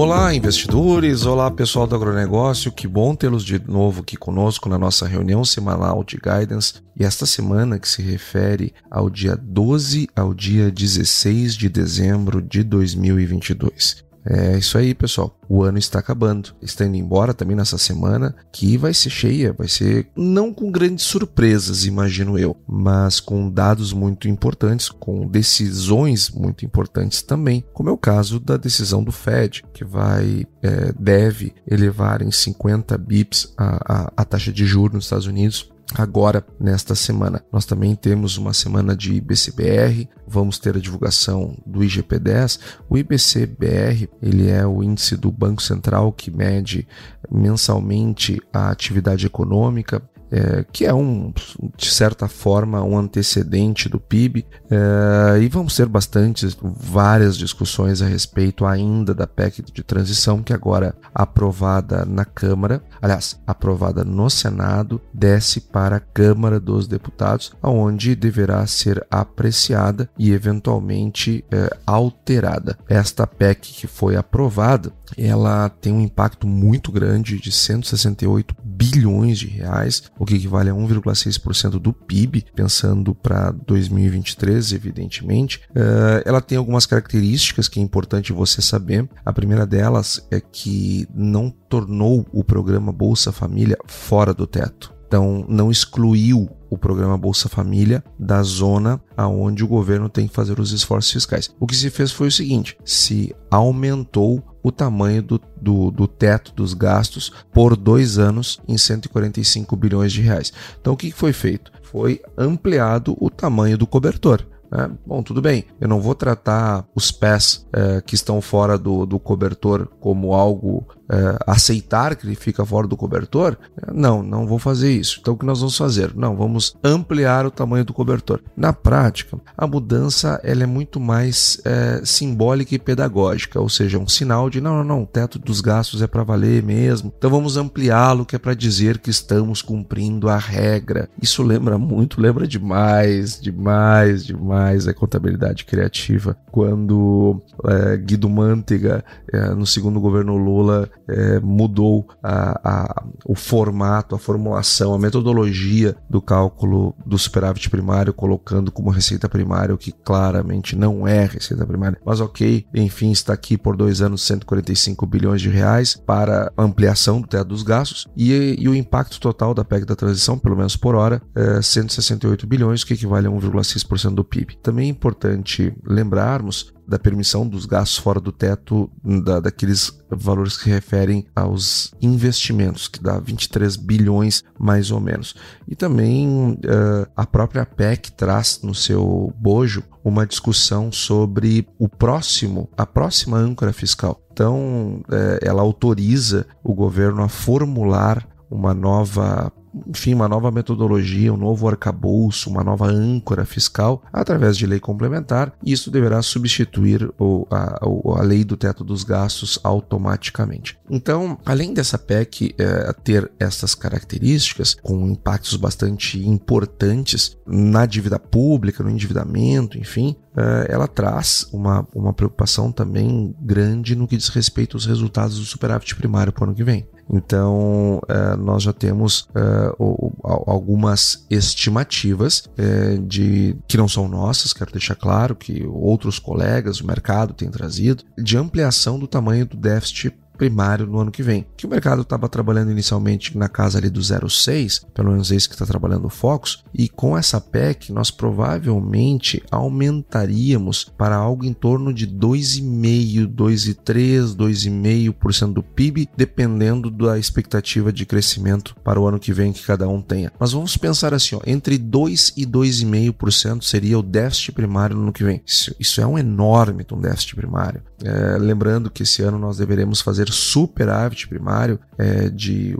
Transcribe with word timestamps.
Olá, 0.00 0.32
investidores! 0.32 1.26
Olá, 1.26 1.50
pessoal 1.50 1.84
do 1.84 1.96
agronegócio! 1.96 2.70
Que 2.70 2.86
bom 2.86 3.16
tê-los 3.16 3.44
de 3.44 3.60
novo 3.68 4.02
aqui 4.02 4.16
conosco 4.16 4.68
na 4.68 4.78
nossa 4.78 5.08
reunião 5.08 5.44
semanal 5.44 6.04
de 6.04 6.16
guidance. 6.16 6.74
E 6.96 7.02
esta 7.04 7.26
semana 7.26 7.80
que 7.80 7.88
se 7.88 8.00
refere 8.00 8.72
ao 8.88 9.10
dia 9.10 9.34
12 9.36 10.08
ao 10.14 10.32
dia 10.32 10.70
16 10.70 11.56
de 11.56 11.68
dezembro 11.68 12.40
de 12.40 12.62
2022. 12.62 14.07
É 14.28 14.58
isso 14.58 14.76
aí, 14.76 14.94
pessoal. 14.94 15.34
O 15.48 15.62
ano 15.62 15.78
está 15.78 15.98
acabando. 15.98 16.54
Está 16.60 16.84
indo 16.84 16.96
embora 16.96 17.32
também 17.32 17.56
nessa 17.56 17.78
semana, 17.78 18.34
que 18.52 18.76
vai 18.76 18.92
ser 18.92 19.08
cheia, 19.08 19.52
vai 19.52 19.68
ser 19.68 20.08
não 20.14 20.52
com 20.52 20.70
grandes 20.70 21.06
surpresas, 21.06 21.86
imagino 21.86 22.38
eu, 22.38 22.54
mas 22.66 23.20
com 23.20 23.50
dados 23.50 23.92
muito 23.92 24.28
importantes, 24.28 24.90
com 24.90 25.26
decisões 25.26 26.30
muito 26.30 26.64
importantes 26.64 27.22
também, 27.22 27.64
como 27.72 27.88
é 27.88 27.92
o 27.92 27.96
caso 27.96 28.38
da 28.38 28.56
decisão 28.56 29.02
do 29.02 29.12
Fed, 29.12 29.64
que 29.72 29.84
vai 29.84 30.46
é, 30.62 30.92
deve 30.98 31.54
elevar 31.66 32.20
em 32.20 32.30
50 32.30 32.98
bips 32.98 33.54
a, 33.56 33.94
a, 33.94 34.12
a 34.16 34.24
taxa 34.24 34.52
de 34.52 34.66
juros 34.66 34.94
nos 34.94 35.04
Estados 35.04 35.26
Unidos 35.26 35.70
agora 35.94 36.44
nesta 36.60 36.94
semana. 36.94 37.42
Nós 37.52 37.64
também 37.64 37.94
temos 37.94 38.36
uma 38.36 38.52
semana 38.52 38.94
de 38.94 39.14
IBCBR, 39.14 40.08
vamos 40.26 40.58
ter 40.58 40.76
a 40.76 40.80
divulgação 40.80 41.56
do 41.64 41.80
IGP-10. 41.80 42.60
O 42.88 42.98
IBCBR, 42.98 44.08
ele 44.22 44.48
é 44.48 44.66
o 44.66 44.82
índice 44.82 45.16
do 45.16 45.30
Banco 45.30 45.62
Central 45.62 46.12
que 46.12 46.30
mede 46.30 46.86
mensalmente 47.30 48.40
a 48.52 48.70
atividade 48.70 49.26
econômica 49.26 50.02
é, 50.30 50.64
que 50.72 50.84
é 50.84 50.94
um, 50.94 51.32
de 51.76 51.90
certa 51.90 52.28
forma, 52.28 52.82
um 52.82 52.98
antecedente 52.98 53.88
do 53.88 53.98
PIB, 53.98 54.46
é, 54.70 55.40
e 55.40 55.48
vamos 55.48 55.74
ter 55.76 55.86
bastante, 55.86 56.46
várias 56.62 57.36
discussões 57.36 58.02
a 58.02 58.06
respeito 58.06 58.66
ainda 58.66 59.14
da 59.14 59.26
PEC 59.26 59.62
de 59.62 59.82
transição, 59.82 60.42
que 60.42 60.52
agora 60.52 60.94
aprovada 61.14 62.04
na 62.04 62.24
Câmara, 62.24 62.82
aliás, 63.00 63.40
aprovada 63.46 64.04
no 64.04 64.28
Senado, 64.28 65.00
desce 65.12 65.60
para 65.60 65.96
a 65.96 66.00
Câmara 66.00 66.60
dos 66.60 66.86
Deputados, 66.86 67.52
onde 67.62 68.14
deverá 68.14 68.66
ser 68.66 69.04
apreciada 69.10 70.08
e 70.18 70.32
eventualmente 70.32 71.44
é, 71.50 71.76
alterada. 71.86 72.78
Esta 72.88 73.26
PEC 73.26 73.72
que 73.72 73.86
foi 73.86 74.16
aprovada, 74.16 74.92
ela 75.16 75.68
tem 75.68 75.92
um 75.92 76.00
impacto 76.00 76.46
muito 76.46 76.92
grande 76.92 77.38
de 77.38 77.50
168 77.50 78.54
bilhões 78.62 79.38
de 79.38 79.46
reais, 79.46 80.04
o 80.18 80.24
que 80.24 80.34
equivale 80.34 80.70
a 80.70 80.74
1,6% 80.74 81.78
do 81.78 81.92
PIB, 81.92 82.46
pensando 82.54 83.14
para 83.14 83.50
2023, 83.50 84.72
evidentemente. 84.72 85.60
Uh, 85.70 86.22
ela 86.24 86.40
tem 86.40 86.58
algumas 86.58 86.86
características 86.86 87.68
que 87.68 87.80
é 87.80 87.82
importante 87.82 88.32
você 88.32 88.60
saber. 88.60 89.08
A 89.24 89.32
primeira 89.32 89.66
delas 89.66 90.26
é 90.30 90.40
que 90.40 91.06
não 91.14 91.50
tornou 91.50 92.26
o 92.32 92.42
programa 92.42 92.92
Bolsa 92.92 93.32
Família 93.32 93.78
fora 93.86 94.34
do 94.34 94.46
teto. 94.46 94.98
Então, 95.06 95.46
não 95.48 95.70
excluiu 95.70 96.50
o 96.70 96.76
programa 96.76 97.16
Bolsa 97.16 97.48
Família 97.48 98.04
da 98.18 98.42
zona 98.42 99.00
aonde 99.16 99.64
o 99.64 99.68
governo 99.68 100.08
tem 100.08 100.28
que 100.28 100.34
fazer 100.34 100.60
os 100.60 100.70
esforços 100.70 101.10
fiscais. 101.10 101.50
O 101.58 101.66
que 101.66 101.74
se 101.74 101.88
fez 101.88 102.12
foi 102.12 102.28
o 102.28 102.32
seguinte: 102.32 102.76
se 102.84 103.34
aumentou 103.50 104.44
o 104.68 104.72
tamanho 104.72 105.22
do, 105.22 105.40
do, 105.60 105.90
do, 105.90 106.06
teto 106.06 106.52
dos 106.52 106.74
gastos 106.74 107.32
por 107.52 107.76
dois 107.76 108.18
anos 108.18 108.60
em 108.68 108.78
145 108.78 109.74
bilhões 109.76 110.12
de 110.12 110.22
reais. 110.22 110.52
Então, 110.80 110.92
o 110.92 110.96
que 110.96 111.10
foi 111.10 111.32
feito? 111.32 111.72
Foi 111.82 112.20
ampliado 112.36 113.16
o 113.18 113.30
tamanho 113.30 113.78
do 113.78 113.86
cobertor. 113.86 114.44
Né? 114.70 114.90
Bom, 115.06 115.22
tudo 115.22 115.40
bem, 115.40 115.64
eu 115.80 115.88
não 115.88 116.00
vou 116.00 116.14
tratar 116.14 116.84
os 116.94 117.10
pés 117.10 117.66
é, 117.72 118.00
que 118.00 118.14
estão 118.14 118.40
fora 118.40 118.78
do, 118.78 119.06
do 119.06 119.18
cobertor 119.18 119.88
como 120.00 120.34
algo 120.34 120.86
é, 121.10 121.38
aceitar 121.46 122.14
que 122.14 122.26
ele 122.26 122.34
fica 122.34 122.64
fora 122.64 122.86
do 122.86 122.96
cobertor? 122.96 123.56
Não, 123.92 124.22
não 124.22 124.46
vou 124.46 124.58
fazer 124.58 124.92
isso. 124.92 125.18
Então 125.20 125.34
o 125.34 125.36
que 125.36 125.46
nós 125.46 125.60
vamos 125.60 125.76
fazer? 125.76 126.14
Não, 126.14 126.36
vamos 126.36 126.76
ampliar 126.84 127.46
o 127.46 127.50
tamanho 127.50 127.84
do 127.84 127.94
cobertor. 127.94 128.40
Na 128.56 128.72
prática, 128.72 129.38
a 129.56 129.66
mudança 129.66 130.40
ela 130.44 130.62
é 130.62 130.66
muito 130.66 131.00
mais 131.00 131.60
é, 131.64 132.02
simbólica 132.04 132.74
e 132.74 132.78
pedagógica, 132.78 133.60
ou 133.60 133.68
seja, 133.68 133.98
um 133.98 134.08
sinal 134.08 134.50
de 134.50 134.60
não, 134.60 134.76
não, 134.78 134.84
não, 134.84 135.02
o 135.02 135.06
teto 135.06 135.38
dos 135.38 135.60
gastos 135.60 136.02
é 136.02 136.06
para 136.06 136.22
valer 136.22 136.62
mesmo. 136.62 137.12
Então 137.16 137.30
vamos 137.30 137.56
ampliá-lo, 137.56 138.26
que 138.26 138.36
é 138.36 138.38
para 138.38 138.54
dizer 138.54 138.98
que 138.98 139.10
estamos 139.10 139.62
cumprindo 139.62 140.28
a 140.28 140.36
regra. 140.36 141.08
Isso 141.20 141.42
lembra 141.42 141.78
muito, 141.78 142.20
lembra 142.20 142.46
demais, 142.46 143.40
demais, 143.40 144.26
demais 144.26 144.57
a 144.86 144.94
contabilidade 144.94 145.64
criativa. 145.64 146.36
Quando 146.50 147.40
é, 147.64 147.96
Guido 147.96 148.28
Mantega, 148.28 149.04
é, 149.32 149.50
no 149.54 149.66
segundo 149.66 150.00
governo 150.00 150.36
Lula, 150.36 150.88
é, 151.08 151.40
mudou 151.40 152.08
a, 152.22 152.60
a, 152.64 153.04
o 153.24 153.34
formato, 153.34 154.14
a 154.14 154.18
formulação, 154.18 154.94
a 154.94 154.98
metodologia 154.98 155.96
do 156.08 156.20
cálculo 156.20 156.94
do 157.06 157.18
superávit 157.18 157.70
primário, 157.70 158.12
colocando 158.12 158.72
como 158.72 158.90
receita 158.90 159.28
primária 159.28 159.74
o 159.74 159.78
que 159.78 159.92
claramente 159.92 160.76
não 160.76 161.06
é 161.06 161.24
receita 161.24 161.66
primária. 161.66 161.98
Mas 162.04 162.20
ok, 162.20 162.66
enfim, 162.74 163.10
está 163.10 163.32
aqui 163.32 163.56
por 163.56 163.76
dois 163.76 164.02
anos 164.02 164.22
145 164.22 165.06
bilhões 165.06 165.40
de 165.40 165.48
reais 165.48 165.94
para 165.94 166.52
ampliação 166.56 167.20
do 167.20 167.28
teto 167.28 167.48
dos 167.48 167.62
gastos 167.62 168.06
e, 168.16 168.56
e 168.58 168.68
o 168.68 168.74
impacto 168.74 169.20
total 169.20 169.54
da 169.54 169.64
PEC 169.64 169.84
da 169.84 169.96
transição, 169.96 170.38
pelo 170.38 170.56
menos 170.56 170.76
por 170.76 170.94
hora, 170.94 171.22
é 171.34 171.62
168 171.62 172.46
bilhões, 172.46 172.84
que 172.84 172.94
equivale 172.94 173.26
a 173.26 173.30
1,6% 173.30 174.14
do 174.14 174.24
PIB. 174.24 174.47
Também 174.56 174.86
é 174.86 174.90
importante 174.90 175.74
lembrarmos 175.84 176.72
da 176.88 176.98
permissão 176.98 177.46
dos 177.46 177.66
gastos 177.66 177.98
fora 177.98 178.18
do 178.18 178.32
teto, 178.32 178.90
da, 179.04 179.40
daqueles 179.40 179.92
valores 180.10 180.56
que 180.56 180.70
referem 180.70 181.26
aos 181.36 181.92
investimentos, 182.00 182.88
que 182.88 183.02
dá 183.02 183.20
23 183.20 183.76
bilhões 183.76 184.42
mais 184.58 184.90
ou 184.90 184.98
menos. 184.98 185.34
E 185.68 185.76
também 185.76 186.52
uh, 186.52 187.06
a 187.14 187.26
própria 187.26 187.66
PEC 187.66 188.12
traz 188.12 188.60
no 188.62 188.74
seu 188.74 189.34
bojo 189.36 189.84
uma 190.02 190.26
discussão 190.26 190.90
sobre 190.90 191.68
o 191.78 191.88
próximo, 191.88 192.70
a 192.74 192.86
próxima 192.86 193.36
âncora 193.36 193.72
fiscal. 193.72 194.18
Então, 194.32 195.02
uh, 195.08 195.38
ela 195.42 195.60
autoriza 195.60 196.46
o 196.64 196.72
governo 196.74 197.22
a 197.22 197.28
formular 197.28 198.26
uma 198.50 198.72
nova 198.72 199.52
enfim, 199.86 200.14
uma 200.14 200.28
nova 200.28 200.50
metodologia, 200.50 201.32
um 201.32 201.36
novo 201.36 201.68
arcabouço, 201.68 202.50
uma 202.50 202.64
nova 202.64 202.86
âncora 202.86 203.44
fiscal 203.44 204.02
através 204.12 204.56
de 204.56 204.66
lei 204.66 204.80
complementar. 204.80 205.52
Isso 205.64 205.90
deverá 205.90 206.22
substituir 206.22 207.10
o, 207.18 207.46
a, 207.50 207.80
a 208.18 208.22
lei 208.22 208.44
do 208.44 208.56
teto 208.56 208.84
dos 208.84 209.04
gastos 209.04 209.58
automaticamente. 209.62 210.78
Então, 210.90 211.38
além 211.44 211.74
dessa 211.74 211.98
PEC 211.98 212.54
é, 212.58 212.92
ter 213.04 213.30
essas 213.38 213.74
características, 213.74 214.74
com 214.74 215.08
impactos 215.08 215.56
bastante 215.56 216.18
importantes 216.26 217.36
na 217.46 217.86
dívida 217.86 218.18
pública, 218.18 218.82
no 218.82 218.90
endividamento, 218.90 219.78
enfim, 219.78 220.16
é, 220.36 220.72
ela 220.72 220.86
traz 220.86 221.48
uma, 221.52 221.86
uma 221.94 222.12
preocupação 222.12 222.70
também 222.70 223.34
grande 223.40 223.96
no 223.96 224.06
que 224.06 224.16
diz 224.16 224.28
respeito 224.28 224.76
aos 224.76 224.86
resultados 224.86 225.38
do 225.38 225.44
superávit 225.44 225.94
primário 225.96 226.32
para 226.32 226.42
o 226.42 226.46
ano 226.46 226.54
que 226.54 226.64
vem. 226.64 226.86
Então, 227.10 228.00
uh, 228.04 228.36
nós 228.36 228.62
já 228.62 228.72
temos 228.72 229.28
uh, 229.34 230.12
algumas 230.22 231.24
estimativas 231.30 232.48
uh, 232.58 232.98
de 233.02 233.56
que 233.66 233.78
não 233.78 233.88
são 233.88 234.08
nossas, 234.08 234.52
quero 234.52 234.72
deixar 234.72 234.94
claro 234.94 235.34
que 235.34 235.66
outros 235.66 236.18
colegas 236.18 236.78
do 236.78 236.86
mercado 236.86 237.32
têm 237.32 237.50
trazido, 237.50 238.04
de 238.18 238.36
ampliação 238.36 238.98
do 238.98 239.06
tamanho 239.06 239.46
do 239.46 239.56
déficit 239.56 240.14
primário 240.38 240.86
no 240.86 240.98
ano 240.98 241.10
que 241.10 241.22
vem. 241.22 241.46
Que 241.56 241.66
o 241.66 241.68
mercado 241.68 242.02
estava 242.02 242.28
trabalhando 242.28 242.70
inicialmente 242.70 243.36
na 243.36 243.48
casa 243.48 243.78
ali 243.78 243.90
do 243.90 244.00
0,6, 244.00 244.84
pelo 244.94 245.10
menos 245.10 245.30
isso 245.30 245.48
que 245.48 245.54
está 245.54 245.66
trabalhando 245.66 246.06
o 246.06 246.10
Focus, 246.10 246.64
e 246.72 246.88
com 246.88 247.16
essa 247.16 247.40
PEC 247.40 247.92
nós 247.92 248.10
provavelmente 248.10 249.42
aumentaríamos 249.50 250.84
para 250.96 251.16
algo 251.16 251.44
em 251.44 251.52
torno 251.52 251.92
de 251.92 252.06
2,5, 252.06 253.26
2,3, 253.26 254.36
2,5% 254.36 255.52
do 255.52 255.62
PIB, 255.62 256.08
dependendo 256.16 256.90
da 256.90 257.18
expectativa 257.18 257.92
de 257.92 258.06
crescimento 258.06 258.74
para 258.82 259.00
o 259.00 259.06
ano 259.06 259.18
que 259.18 259.32
vem 259.32 259.52
que 259.52 259.64
cada 259.64 259.88
um 259.88 260.00
tenha. 260.00 260.32
Mas 260.38 260.52
vamos 260.52 260.76
pensar 260.76 261.14
assim, 261.14 261.36
ó, 261.36 261.40
entre 261.46 261.78
2 261.78 262.34
e 262.36 262.46
2,5% 262.46 263.62
seria 263.62 263.98
o 263.98 264.02
déficit 264.02 264.52
primário 264.52 264.96
no 264.96 265.02
ano 265.02 265.12
que 265.12 265.24
vem. 265.24 265.42
Isso, 265.46 265.74
isso 265.78 266.00
é 266.00 266.06
um 266.06 266.18
enorme 266.18 266.84
um 266.92 267.00
déficit 267.00 267.34
primário. 267.34 267.82
É, 268.02 268.36
lembrando 268.38 268.90
que 268.90 269.02
esse 269.02 269.22
ano 269.22 269.38
nós 269.38 269.58
deveremos 269.58 270.00
fazer 270.00 270.27
superávit 270.32 271.28
primário 271.28 271.78
é, 271.96 272.28
de 272.28 272.74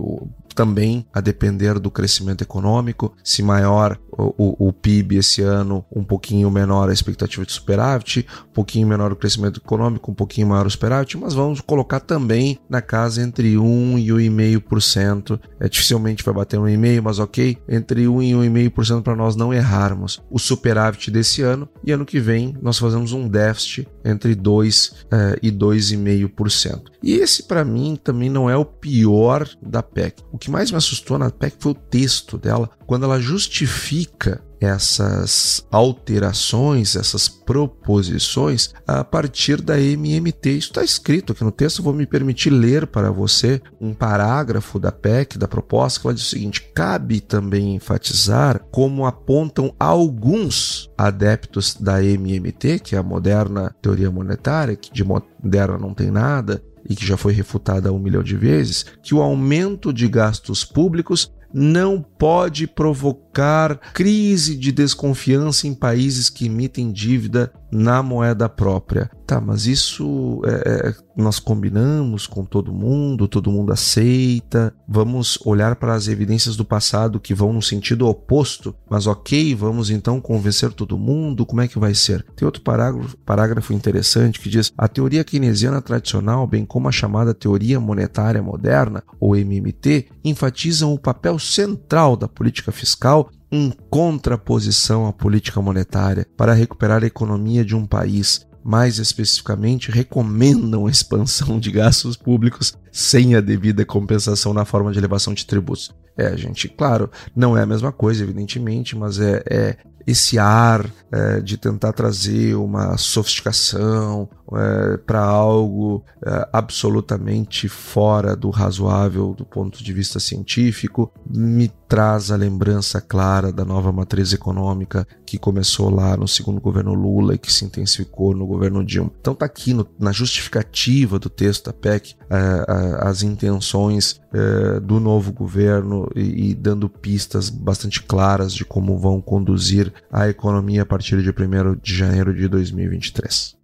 também 0.58 1.06
a 1.14 1.20
depender 1.20 1.78
do 1.78 1.88
crescimento 1.88 2.42
econômico. 2.42 3.14
Se 3.22 3.44
maior 3.44 3.96
o, 4.10 4.34
o, 4.36 4.68
o, 4.68 4.72
PIB 4.72 5.18
esse 5.18 5.40
ano, 5.40 5.84
um 5.94 6.02
pouquinho 6.02 6.50
menor 6.50 6.90
a 6.90 6.92
expectativa 6.92 7.46
de 7.46 7.52
superávit, 7.52 8.26
um 8.50 8.52
pouquinho 8.52 8.88
menor 8.88 9.12
o 9.12 9.16
crescimento 9.16 9.60
econômico, 9.64 10.10
um 10.10 10.14
pouquinho 10.14 10.48
maior 10.48 10.66
o 10.66 10.70
superávit, 10.70 11.16
mas 11.16 11.32
vamos 11.32 11.60
colocar 11.60 12.00
também 12.00 12.58
na 12.68 12.82
casa 12.82 13.22
entre 13.22 13.56
1 13.56 13.98
e 14.00 14.08
1,5%. 14.08 15.38
É, 15.60 15.68
dificilmente 15.68 16.24
vai 16.24 16.34
bater 16.34 16.58
1,5%, 16.58 17.02
mas 17.02 17.20
ok, 17.20 17.56
entre 17.68 18.08
1 18.08 18.22
e 18.22 18.32
1,5% 18.32 19.02
para 19.02 19.14
nós 19.14 19.36
não 19.36 19.54
errarmos 19.54 20.20
o 20.28 20.40
superávit 20.40 21.08
desse 21.08 21.40
ano 21.42 21.68
e 21.84 21.92
ano 21.92 22.04
que 22.04 22.18
vem 22.18 22.56
nós 22.60 22.78
fazemos 22.78 23.12
um 23.12 23.28
déficit 23.28 23.86
entre 24.04 24.34
2 24.34 25.06
é, 25.12 25.38
e 25.40 25.52
2,5%. 25.52 26.82
E 27.00 27.12
esse 27.12 27.44
para 27.44 27.64
mim 27.64 27.96
também 28.02 28.28
não 28.28 28.50
é 28.50 28.56
o 28.56 28.64
pior 28.64 29.48
da 29.62 29.84
PEC. 29.84 30.22
O 30.32 30.38
que 30.38 30.47
que 30.48 30.50
mais 30.50 30.70
me 30.70 30.78
assustou 30.78 31.18
na 31.18 31.30
PEC 31.30 31.56
foi 31.60 31.72
o 31.72 31.74
texto 31.74 32.38
dela, 32.38 32.70
quando 32.86 33.04
ela 33.04 33.20
justifica 33.20 34.42
essas 34.60 35.64
alterações, 35.70 36.96
essas 36.96 37.28
proposições 37.28 38.74
a 38.86 39.04
partir 39.04 39.60
da 39.60 39.78
MMT. 39.78 40.50
Isso 40.50 40.68
está 40.68 40.82
escrito 40.82 41.32
aqui 41.32 41.44
no 41.44 41.52
texto, 41.52 41.82
vou 41.82 41.92
me 41.92 42.06
permitir 42.06 42.50
ler 42.50 42.86
para 42.86 43.12
você 43.12 43.62
um 43.80 43.94
parágrafo 43.94 44.80
da 44.80 44.90
PEC, 44.90 45.38
da 45.38 45.46
proposta, 45.46 46.00
que 46.00 46.06
ela 46.06 46.14
diz 46.14 46.26
o 46.26 46.30
seguinte: 46.30 46.72
cabe 46.74 47.20
também 47.20 47.76
enfatizar 47.76 48.64
como 48.72 49.06
apontam 49.06 49.72
alguns 49.78 50.90
adeptos 50.96 51.74
da 51.74 52.02
MMT, 52.02 52.80
que 52.80 52.96
é 52.96 52.98
a 52.98 53.02
moderna 53.02 53.72
teoria 53.80 54.10
monetária, 54.10 54.74
que 54.74 54.92
de 54.92 55.04
moderna 55.04 55.78
não 55.78 55.94
tem 55.94 56.10
nada, 56.10 56.60
e 56.88 56.96
que 56.96 57.06
já 57.06 57.16
foi 57.16 57.32
refutada 57.32 57.92
um 57.92 57.98
milhão 57.98 58.22
de 58.22 58.36
vezes, 58.36 58.86
que 59.02 59.14
o 59.14 59.20
aumento 59.20 59.92
de 59.92 60.08
gastos 60.08 60.64
públicos 60.64 61.32
não 61.52 62.02
pode 62.02 62.66
provocar 62.66 63.76
crise 63.92 64.56
de 64.56 64.70
desconfiança 64.70 65.66
em 65.66 65.74
países 65.74 66.28
que 66.28 66.46
emitem 66.46 66.92
dívida 66.92 67.52
na 67.70 68.02
moeda 68.02 68.48
própria. 68.48 69.10
Tá, 69.28 69.42
mas 69.42 69.66
isso 69.66 70.40
é, 70.46 70.88
é, 70.88 70.94
nós 71.14 71.38
combinamos 71.38 72.26
com 72.26 72.46
todo 72.46 72.72
mundo, 72.72 73.28
todo 73.28 73.50
mundo 73.50 73.70
aceita. 73.70 74.74
Vamos 74.88 75.38
olhar 75.44 75.76
para 75.76 75.92
as 75.92 76.08
evidências 76.08 76.56
do 76.56 76.64
passado 76.64 77.20
que 77.20 77.34
vão 77.34 77.52
no 77.52 77.60
sentido 77.60 78.08
oposto, 78.08 78.74
mas 78.88 79.06
ok, 79.06 79.54
vamos 79.54 79.90
então 79.90 80.18
convencer 80.18 80.72
todo 80.72 80.96
mundo. 80.96 81.44
Como 81.44 81.60
é 81.60 81.68
que 81.68 81.78
vai 81.78 81.92
ser? 81.92 82.24
Tem 82.34 82.46
outro 82.46 82.62
parágrafo, 82.62 83.18
parágrafo 83.18 83.74
interessante 83.74 84.40
que 84.40 84.48
diz: 84.48 84.72
a 84.78 84.88
teoria 84.88 85.22
keynesiana 85.22 85.82
tradicional, 85.82 86.46
bem 86.46 86.64
como 86.64 86.88
a 86.88 86.92
chamada 86.92 87.34
teoria 87.34 87.78
monetária 87.78 88.42
moderna, 88.42 89.02
ou 89.20 89.36
MMT, 89.36 90.06
enfatizam 90.24 90.94
o 90.94 90.98
papel 90.98 91.38
central 91.38 92.16
da 92.16 92.26
política 92.26 92.72
fiscal 92.72 93.28
em 93.52 93.72
contraposição 93.90 95.06
à 95.06 95.12
política 95.12 95.60
monetária 95.60 96.26
para 96.34 96.54
recuperar 96.54 97.02
a 97.02 97.06
economia 97.06 97.62
de 97.62 97.76
um 97.76 97.86
país. 97.86 98.47
Mais 98.62 98.98
especificamente, 98.98 99.90
recomendam 99.90 100.86
a 100.86 100.90
expansão 100.90 101.58
de 101.58 101.70
gastos 101.70 102.16
públicos 102.16 102.74
sem 102.92 103.34
a 103.34 103.40
devida 103.40 103.84
compensação 103.84 104.52
na 104.52 104.64
forma 104.64 104.92
de 104.92 104.98
elevação 104.98 105.32
de 105.32 105.46
tributos. 105.46 105.94
É, 106.16 106.36
gente, 106.36 106.68
claro, 106.68 107.10
não 107.34 107.56
é 107.56 107.62
a 107.62 107.66
mesma 107.66 107.92
coisa, 107.92 108.24
evidentemente, 108.24 108.96
mas 108.96 109.20
é, 109.20 109.42
é 109.48 109.76
esse 110.08 110.38
ar 110.38 110.90
é, 111.12 111.40
de 111.40 111.58
tentar 111.58 111.92
trazer 111.92 112.54
uma 112.54 112.96
sofisticação 112.96 114.26
é, 114.54 114.96
para 114.96 115.20
algo 115.20 116.02
é, 116.24 116.48
absolutamente 116.50 117.68
fora 117.68 118.34
do 118.34 118.48
razoável 118.48 119.34
do 119.34 119.44
ponto 119.44 119.84
de 119.84 119.92
vista 119.92 120.18
científico, 120.18 121.12
me 121.28 121.70
traz 121.88 122.30
a 122.30 122.36
lembrança 122.36 123.00
clara 123.00 123.50
da 123.50 123.64
nova 123.64 123.90
matriz 123.90 124.32
econômica 124.32 125.08
que 125.24 125.38
começou 125.38 125.88
lá 125.88 126.16
no 126.16 126.28
segundo 126.28 126.60
governo 126.60 126.92
Lula 126.92 127.34
e 127.34 127.38
que 127.38 127.52
se 127.52 127.64
intensificou 127.64 128.34
no 128.34 128.46
governo 128.46 128.84
Dilma. 128.84 129.10
Então 129.20 129.34
tá 129.34 129.46
aqui 129.46 129.72
no, 129.72 129.88
na 129.98 130.12
justificativa 130.12 131.18
do 131.18 131.30
texto 131.30 131.66
da 131.66 131.72
PEC 131.72 132.14
é, 132.30 132.98
as 133.00 133.22
intenções 133.22 134.20
é, 134.32 134.80
do 134.80 135.00
novo 135.00 135.32
governo 135.32 136.10
e, 136.14 136.50
e 136.50 136.54
dando 136.54 136.88
pistas 136.88 137.48
bastante 137.48 138.02
claras 138.02 138.52
de 138.52 138.64
como 138.64 138.98
vão 138.98 139.20
conduzir 139.20 139.92
a 140.12 140.28
economia 140.28 140.82
a 140.82 140.86
partir 140.86 141.22
de 141.22 141.30
1 141.30 141.76
de 141.82 141.96
janeiro 141.96 142.34
de 142.34 142.46
2023. 142.48 143.57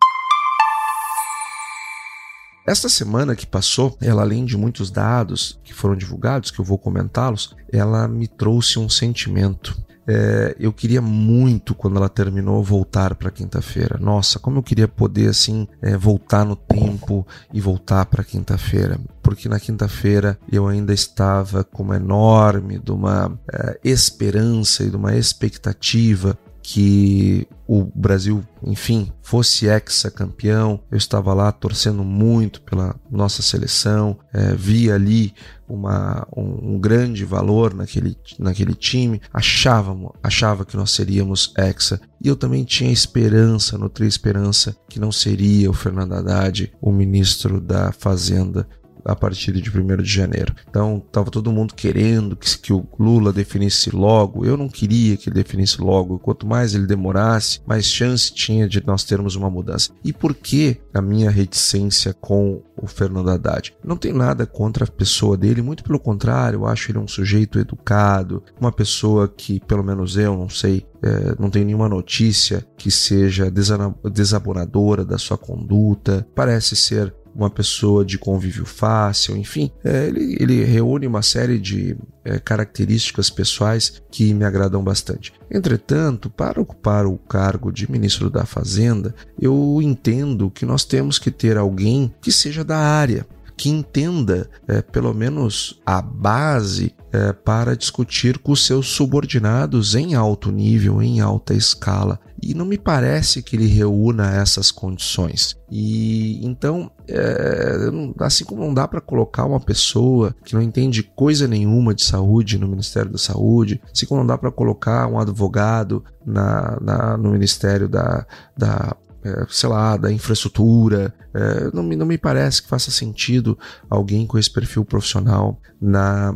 Esta 2.67 2.89
semana 2.89 3.37
que 3.37 3.47
passou, 3.47 3.97
ela 4.01 4.23
além 4.23 4.45
de 4.45 4.57
muitos 4.57 4.91
dados 4.91 5.61
que 5.63 5.75
foram 5.75 5.95
divulgados, 5.95 6.51
que 6.51 6.59
eu 6.59 6.65
vou 6.65 6.79
comentá-los, 6.79 7.55
ela 7.71 8.09
me 8.09 8.27
trouxe 8.27 8.79
um 8.79 8.89
sentimento. 8.89 9.77
É, 10.07 10.55
eu 10.59 10.73
queria 10.73 11.01
muito, 11.01 11.75
quando 11.75 11.97
ela 11.97 12.09
terminou, 12.09 12.63
voltar 12.63 13.15
para 13.15 13.31
quinta-feira. 13.31 13.99
Nossa, 13.99 14.39
como 14.39 14.59
eu 14.59 14.63
queria 14.63 14.89
poder 14.89 15.29
assim 15.29 15.67
é, 15.83 15.97
voltar 15.97 16.45
no 16.45 16.57
tempo 16.57 17.27
e 17.53 17.61
voltar 17.61 18.07
para 18.07 18.25
quinta-feira, 18.25 19.01
porque 19.23 19.49
na 19.49 19.59
quinta-feira 19.59 20.39
eu 20.51 20.67
ainda 20.67 20.93
estava 20.93 21.65
com 21.65 21.83
uma 21.83 21.97
enorme 21.97 22.79
de 22.79 22.93
uma 22.93 23.39
é, 23.51 23.79
esperança 23.85 24.85
e 24.85 24.91
de 24.91 24.97
uma 24.97 25.17
expectativa 25.17 26.39
que 26.67 27.47
o 27.69 27.85
Brasil, 27.95 28.43
enfim, 28.63 29.13
fosse 29.23 29.67
ex-campeão. 29.67 30.81
Eu 30.91 30.97
estava 30.97 31.35
lá 31.35 31.53
torcendo 31.53 32.03
muito 32.03 32.63
pela 32.63 32.97
nossa 33.11 33.43
seleção, 33.43 34.19
é, 34.33 34.55
via 34.55 34.95
ali 34.95 35.35
uma, 35.69 36.27
um, 36.35 36.75
um, 36.75 36.79
grande 36.79 37.23
valor 37.23 37.75
naquele, 37.75 38.17
naquele 38.39 38.75
time, 38.75 39.21
achava, 39.31 39.95
achava 40.23 40.65
que 40.65 40.75
nós 40.75 40.91
seríamos 40.91 41.53
hexa. 41.57 42.01
E 42.23 42.29
eu 42.29 42.35
também 42.35 42.65
tinha 42.65 42.91
esperança, 42.91 43.77
nutria 43.77 44.09
esperança, 44.09 44.75
que 44.89 44.99
não 44.99 45.13
seria 45.13 45.71
o 45.71 45.75
Fernando 45.75 46.15
Haddad 46.15 46.73
o 46.81 46.91
ministro 46.91 47.61
da 47.61 47.93
Fazenda 47.93 48.67
a 49.05 49.15
partir 49.15 49.53
de 49.53 49.71
1 49.71 49.97
de 50.03 50.11
janeiro. 50.11 50.55
Então, 50.69 51.03
estava 51.05 51.31
todo 51.31 51.53
mundo 51.53 51.75
querendo 51.75 52.37
que, 52.37 52.59
que 52.59 52.73
o 52.73 52.87
Lula 52.99 53.33
definisse 53.33 53.95
logo. 53.95 54.45
Eu 54.45 54.57
não 54.57 54.69
queria 54.69 55.17
que 55.17 55.29
ele 55.29 55.35
definisse 55.35 55.81
logo. 55.81 56.19
Quanto 56.19 56.47
mais 56.47 56.75
ele 56.75 56.87
demorasse, 56.87 57.61
mais 57.67 57.87
chance 57.87 58.33
tinha 58.33 58.69
de 58.69 58.85
nós 58.87 59.05
termos 59.05 59.37
uma 59.37 59.51
mudança. 59.51 59.91
E 60.03 60.13
por 60.13 60.35
que 60.35 60.81
a 60.93 61.03
minha 61.03 61.31
reticência 61.31 62.15
com 62.15 62.63
o 62.77 62.87
Fernando 62.87 63.31
Haddad? 63.31 63.75
Não 63.85 63.97
tem 63.97 64.13
nada 64.13 64.47
contra 64.47 64.85
a 64.85 64.91
pessoa 64.91 65.37
dele, 65.37 65.63
muito 65.63 65.85
pelo 65.85 66.01
contrário, 66.01 66.61
eu 66.61 66.67
acho 66.67 66.91
ele 66.91 66.99
um 66.99 67.09
sujeito 67.09 67.59
educado, 67.59 68.43
uma 68.61 68.73
pessoa 68.73 69.29
que, 69.29 69.61
pelo 69.61 69.83
menos 69.83 70.17
eu, 70.17 70.37
não 70.37 70.49
sei, 70.49 70.87
é, 71.03 71.35
não 71.39 71.51
tenho 71.51 71.67
nenhuma 71.67 71.89
notícia 71.89 72.67
que 72.77 72.91
seja 72.91 73.51
desabonadora 73.51 75.05
da 75.05 75.19
sua 75.19 75.37
conduta, 75.37 76.27
parece 76.35 76.77
ser 76.77 77.15
uma 77.35 77.51
pessoa 77.51 78.05
de 78.05 78.17
convívio 78.17 78.65
fácil, 78.65 79.37
enfim, 79.37 79.71
é, 79.85 80.07
ele, 80.07 80.37
ele, 80.39 80.65
reúne 80.65 81.07
uma 81.07 81.23
série 81.23 81.59
de 81.59 81.97
é, 82.25 82.39
características 82.39 83.29
pessoais 83.29 84.01
que 84.11 84.33
me 84.33 84.45
agradam 84.45 84.83
bastante. 84.83 85.33
Entretanto, 85.51 86.31
para 86.31 86.61
ocupar 86.61 87.07
o 87.07 87.19
cargo 87.19 87.73
de 87.73 87.91
ministro 87.91 88.31
da 88.31 88.47
Fazenda, 88.47 89.15
eu 89.41 89.81
entendo 89.83 90.51
que 90.51 90.65
nós 90.65 90.85
temos 90.85 91.19
que 91.19 91.31
ter 91.31 91.57
alguém 91.57 92.15
que 92.21 92.31
seja 92.31 92.65
da 92.65 92.79
área, 92.79 93.27
que 93.57 93.69
entenda 93.69 94.49
é, 94.67 94.83
pelo 94.83 95.13
menos 95.15 95.81
a 95.87 96.03
base 96.03 96.95
é, 97.13 97.33
para 97.33 97.77
discutir 97.77 98.39
com 98.39 98.55
seus 98.57 98.89
subordinados 98.89 99.95
em 99.95 100.15
alto 100.15 100.51
nível, 100.51 101.01
em 101.01 101.21
alta 101.21 101.55
escala. 101.55 102.19
E 102.51 102.55
não 102.55 102.67
me 102.67 102.77
parece 102.77 103.43
que 103.43 103.57
ele 103.57 103.67
reúna 103.67 104.35
essas 104.35 104.71
condições. 104.71 105.57
E 105.71 106.45
então, 106.45 106.91
é, 107.09 107.91
assim 108.21 108.45
como 108.45 108.63
não 108.63 108.75
dá 108.75 108.87
para 108.87 109.01
colocar 109.01 109.45
uma 109.45 109.61
pessoa 109.61 110.35
que 110.45 110.55
não 110.55 110.63
entende 110.63 111.03
coisa 111.03 111.49
nenhuma 111.49 111.95
de 111.95 112.05
saúde 112.05 112.59
no 112.59 112.69
Ministério 112.69 113.11
da 113.11 113.19
Saúde, 113.19 113.81
assim 113.93 114.07
como 114.07 114.21
não 114.21 114.27
dá 114.27 114.37
para 114.37 114.51
colocar 114.51 115.07
um 115.07 115.19
advogado 115.19 116.05
na, 116.25 116.79
na, 116.81 117.17
no 117.17 117.31
Ministério 117.31 117.89
da, 117.89 118.27
da 118.57 118.97
é, 119.25 119.47
sei 119.49 119.69
lá, 119.69 119.97
da 119.97 120.13
infraestrutura. 120.13 121.15
É, 121.33 121.71
não, 121.73 121.83
me, 121.83 121.97
não 121.97 122.07
me 122.07 122.19
parece 122.19 122.63
que 122.63 122.69
faça 122.69 122.91
sentido 122.91 123.59
alguém 123.89 124.27
com 124.27 124.39
esse 124.39 124.51
perfil 124.51 124.85
profissional 124.85 125.61
na, 125.81 126.35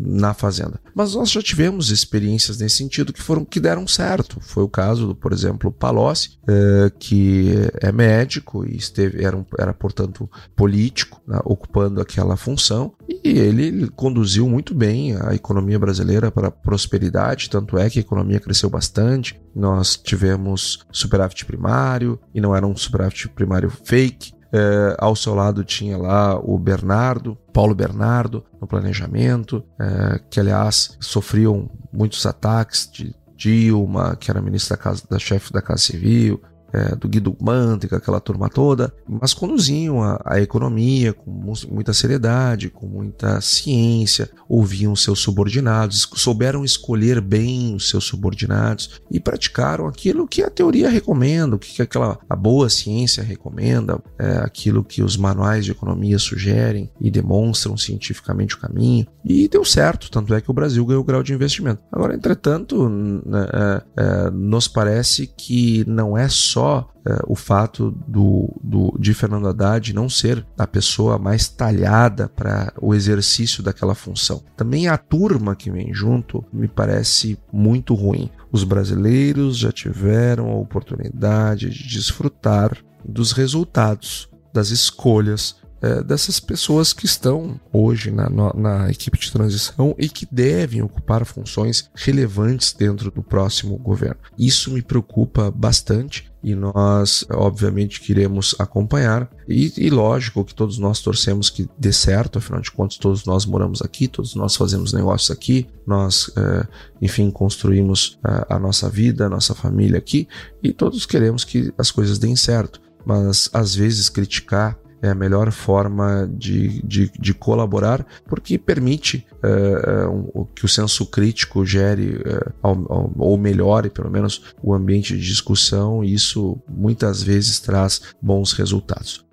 na 0.00 0.32
fazenda. 0.32 0.80
Mas 0.94 1.14
nós 1.14 1.30
já 1.30 1.42
tivemos 1.42 1.90
experiências 1.90 2.58
nesse 2.58 2.76
sentido 2.76 3.12
que 3.12 3.22
foram 3.22 3.44
que 3.44 3.60
deram 3.60 3.86
certo. 3.86 4.38
Foi 4.40 4.62
o 4.62 4.68
caso 4.68 5.08
do, 5.08 5.14
por 5.14 5.32
exemplo, 5.32 5.70
Palocci, 5.70 6.38
é, 6.48 6.90
que 6.98 7.52
é 7.80 7.92
médico 7.92 8.66
e 8.66 8.76
esteve, 8.76 9.24
era, 9.24 9.44
era 9.58 9.74
portanto, 9.74 10.28
político, 10.56 11.20
né, 11.26 11.38
ocupando 11.44 12.00
aquela 12.00 12.36
função, 12.36 12.92
e 13.08 13.38
ele, 13.38 13.88
conduziu 13.88 14.48
muito 14.48 14.74
bem 14.74 15.16
a 15.16 15.34
economia 15.34 15.78
brasileira 15.78 16.30
para 16.30 16.50
prosperidade, 16.50 17.50
tanto 17.50 17.76
é 17.76 17.90
que 17.90 17.98
a 17.98 18.02
economia 18.02 18.40
cresceu 18.40 18.70
bastante. 18.70 19.40
Nós 19.54 19.96
tivemos 19.96 20.84
superávit 20.92 21.44
primário, 21.44 22.18
e 22.34 22.40
não 22.40 22.54
era 22.54 22.66
um 22.66 22.76
superávit 22.76 23.28
primário 23.28 23.70
fake, 23.70 24.32
é, 24.52 24.96
ao 24.98 25.14
seu 25.14 25.34
lado 25.34 25.62
tinha 25.62 25.96
lá 25.96 26.38
o 26.38 26.58
Bernardo, 26.58 27.38
Paulo 27.52 27.74
Bernardo, 27.74 28.44
no 28.60 28.66
planejamento, 28.66 29.64
é, 29.78 30.20
que 30.28 30.40
aliás 30.40 30.96
sofriam 31.00 31.70
muitos 31.92 32.26
ataques 32.26 32.90
de 32.92 33.14
Dilma, 33.36 34.16
que 34.16 34.30
era 34.30 34.42
ministra 34.42 34.76
da, 34.76 34.82
casa, 34.82 35.02
da 35.08 35.18
chefe 35.18 35.50
da 35.52 35.62
Casa 35.62 35.80
Civil, 35.80 36.42
é, 36.72 36.94
do 36.94 37.08
Guido 37.08 37.36
Mantega, 37.40 37.96
aquela 37.96 38.20
turma 38.20 38.48
toda, 38.48 38.92
mas 39.08 39.34
conduziam 39.34 40.02
a, 40.02 40.20
a, 40.24 40.40
economia 40.40 41.12
com 41.12 41.30
muita 41.70 41.92
seriedade, 41.92 42.70
com 42.70 42.86
muita 42.86 43.40
ciência, 43.40 44.30
ouviam 44.48 44.94
seus 44.94 45.20
subordinados, 45.20 46.08
souberam 46.14 46.64
escolher 46.64 47.20
bem 47.20 47.74
os 47.74 47.88
seus 47.88 48.04
subordinados 48.04 49.00
e 49.10 49.18
praticaram 49.18 49.86
aquilo 49.86 50.26
que 50.26 50.42
a 50.42 50.50
teoria 50.50 50.88
recomenda, 50.88 51.56
o 51.56 51.58
que 51.58 51.82
aquela 51.82 52.18
a 52.28 52.36
boa 52.36 52.68
ciência 52.68 53.22
recomenda, 53.22 54.00
é, 54.18 54.38
aquilo 54.38 54.84
que 54.84 55.02
os 55.02 55.16
manuais 55.16 55.64
de 55.64 55.72
economia 55.72 56.18
sugerem 56.18 56.90
e 57.00 57.10
demonstram 57.10 57.76
cientificamente 57.76 58.54
o 58.54 58.58
caminho. 58.58 59.06
E 59.24 59.48
deu 59.48 59.64
certo, 59.64 60.10
tanto 60.10 60.34
é 60.34 60.40
que 60.40 60.50
o 60.50 60.54
Brasil 60.54 60.84
ganhou 60.84 61.02
o 61.02 61.04
grau 61.04 61.22
de 61.22 61.32
investimento. 61.32 61.82
Agora, 61.92 62.14
entretanto, 62.14 62.90
é, 63.32 63.82
é, 63.96 64.30
nos 64.30 64.68
parece 64.68 65.26
que 65.26 65.84
não 65.86 66.16
é 66.16 66.28
só 66.28 66.59
só 66.60 66.92
é, 67.06 67.18
o 67.26 67.34
fato 67.34 67.90
do, 68.06 68.54
do, 68.62 68.94
de 68.98 69.14
Fernando 69.14 69.48
Haddad 69.48 69.94
não 69.94 70.10
ser 70.10 70.46
a 70.58 70.66
pessoa 70.66 71.18
mais 71.18 71.48
talhada 71.48 72.28
para 72.28 72.70
o 72.82 72.94
exercício 72.94 73.62
daquela 73.62 73.94
função. 73.94 74.42
Também 74.58 74.86
a 74.86 74.98
turma 74.98 75.56
que 75.56 75.70
vem 75.70 75.94
junto 75.94 76.44
me 76.52 76.68
parece 76.68 77.38
muito 77.50 77.94
ruim. 77.94 78.30
Os 78.52 78.62
brasileiros 78.62 79.56
já 79.56 79.72
tiveram 79.72 80.50
a 80.50 80.56
oportunidade 80.56 81.70
de 81.70 81.88
desfrutar 81.88 82.76
dos 83.02 83.32
resultados 83.32 84.28
das 84.52 84.68
escolhas 84.68 85.56
é, 85.82 86.02
dessas 86.02 86.38
pessoas 86.38 86.92
que 86.92 87.06
estão 87.06 87.58
hoje 87.72 88.10
na, 88.10 88.28
na, 88.28 88.90
equipe 88.90 89.18
de 89.18 89.32
transição 89.32 89.94
e 89.98 90.08
que 90.08 90.28
devem 90.30 90.82
ocupar 90.82 91.24
funções 91.24 91.90
relevantes 91.94 92.72
dentro 92.72 93.10
do 93.10 93.22
próximo 93.22 93.78
governo. 93.78 94.20
Isso 94.38 94.70
me 94.70 94.82
preocupa 94.82 95.50
bastante 95.50 96.29
e 96.42 96.54
nós, 96.54 97.24
obviamente, 97.30 98.00
queremos 98.00 98.54
acompanhar. 98.58 99.30
E, 99.46 99.72
e, 99.76 99.90
lógico 99.90 100.44
que 100.44 100.54
todos 100.54 100.78
nós 100.78 101.00
torcemos 101.00 101.50
que 101.50 101.68
dê 101.78 101.92
certo, 101.92 102.38
afinal 102.38 102.60
de 102.60 102.70
contas, 102.70 102.96
todos 102.96 103.24
nós 103.24 103.44
moramos 103.44 103.82
aqui, 103.82 104.08
todos 104.08 104.34
nós 104.34 104.56
fazemos 104.56 104.92
negócios 104.92 105.30
aqui, 105.30 105.66
nós, 105.86 106.30
é, 106.36 106.66
enfim, 107.02 107.30
construímos 107.30 108.18
a, 108.24 108.56
a 108.56 108.58
nossa 108.58 108.88
vida, 108.88 109.26
a 109.26 109.28
nossa 109.28 109.54
família 109.54 109.98
aqui 109.98 110.26
e 110.62 110.72
todos 110.72 111.04
queremos 111.04 111.44
que 111.44 111.72
as 111.76 111.90
coisas 111.90 112.18
deem 112.18 112.36
certo. 112.36 112.80
Mas 113.04 113.50
às 113.52 113.74
vezes 113.74 114.08
criticar 114.08 114.78
é 115.02 115.08
a 115.08 115.14
melhor 115.14 115.50
forma 115.50 116.28
de, 116.32 116.82
de, 116.82 117.10
de 117.18 117.34
colaborar, 117.34 118.06
porque 118.26 118.58
permite 118.58 119.26
é, 119.42 120.06
um, 120.06 120.46
que 120.54 120.64
o 120.64 120.68
senso 120.68 121.06
crítico 121.06 121.64
gere 121.64 122.20
é, 122.24 122.52
ou 122.62 123.38
melhore, 123.38 123.90
pelo 123.90 124.10
menos, 124.10 124.42
o 124.62 124.74
ambiente 124.74 125.16
de 125.16 125.26
discussão, 125.26 126.04
e 126.04 126.12
isso 126.12 126.58
muitas 126.68 127.22
vezes 127.22 127.60
traz 127.60 128.02
bons 128.20 128.52
resultados. 128.52 129.24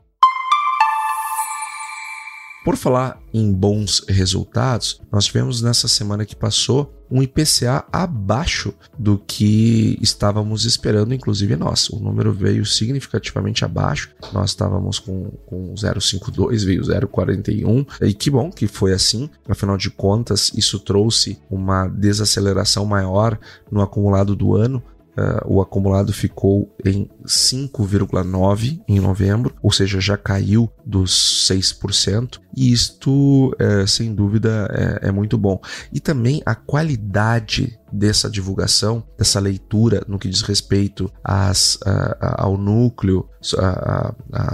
Por 2.64 2.76
falar 2.76 3.20
em 3.34 3.52
bons 3.52 4.04
resultados, 4.10 5.02
nós 5.12 5.26
tivemos 5.26 5.62
nessa 5.62 5.88
semana 5.88 6.26
que 6.26 6.36
passou 6.36 6.94
um 7.10 7.22
IPCA 7.22 7.86
abaixo 7.92 8.74
do 8.98 9.18
que 9.18 9.98
estávamos 10.02 10.66
esperando, 10.66 11.14
inclusive 11.14 11.56
nós. 11.56 11.90
O 11.90 12.00
número 12.00 12.34
veio 12.34 12.66
significativamente 12.66 13.64
abaixo, 13.64 14.10
nós 14.34 14.50
estávamos 14.50 15.00
com, 15.00 15.32
com 15.46 15.74
0,52, 15.74 16.66
veio 16.66 16.82
0,41, 16.82 17.88
e 18.02 18.14
que 18.14 18.30
bom 18.30 18.52
que 18.52 18.68
foi 18.68 18.94
assim, 18.94 19.30
afinal 19.48 19.78
de 19.78 19.90
contas, 19.90 20.52
isso 20.54 20.80
trouxe 20.80 21.40
uma 21.50 21.88
desaceleração 21.88 22.86
maior 22.86 23.40
no 23.72 23.82
acumulado 23.82 24.36
do 24.36 24.56
ano, 24.56 24.84
Uh, 25.18 25.56
o 25.56 25.62
acumulado 25.62 26.14
ficou 26.14 26.72
em 26.86 27.10
5,9% 27.26 28.82
em 28.88 29.00
novembro, 29.00 29.56
ou 29.64 29.72
seja, 29.72 30.00
já 30.00 30.16
caiu 30.16 30.72
dos 30.86 31.48
6%, 31.50 32.40
e 32.56 32.72
isto, 32.72 33.50
uh, 33.50 33.88
sem 33.88 34.14
dúvida, 34.14 34.68
é, 34.72 35.08
é, 35.08 35.12
muito 35.12 35.36
bom. 35.36 35.60
E 35.92 36.00
também 36.00 36.44
a 36.46 36.54
qualidade 36.54 37.80
dessa 37.92 38.30
divulgação, 38.30 39.04
dessa 39.18 39.40
leitura 39.40 40.04
no 40.08 40.20
que 40.20 40.30
diz 40.30 40.42
respeito 40.42 41.12
às, 41.24 41.80
ao 42.20 42.58
núcleo, 42.58 43.30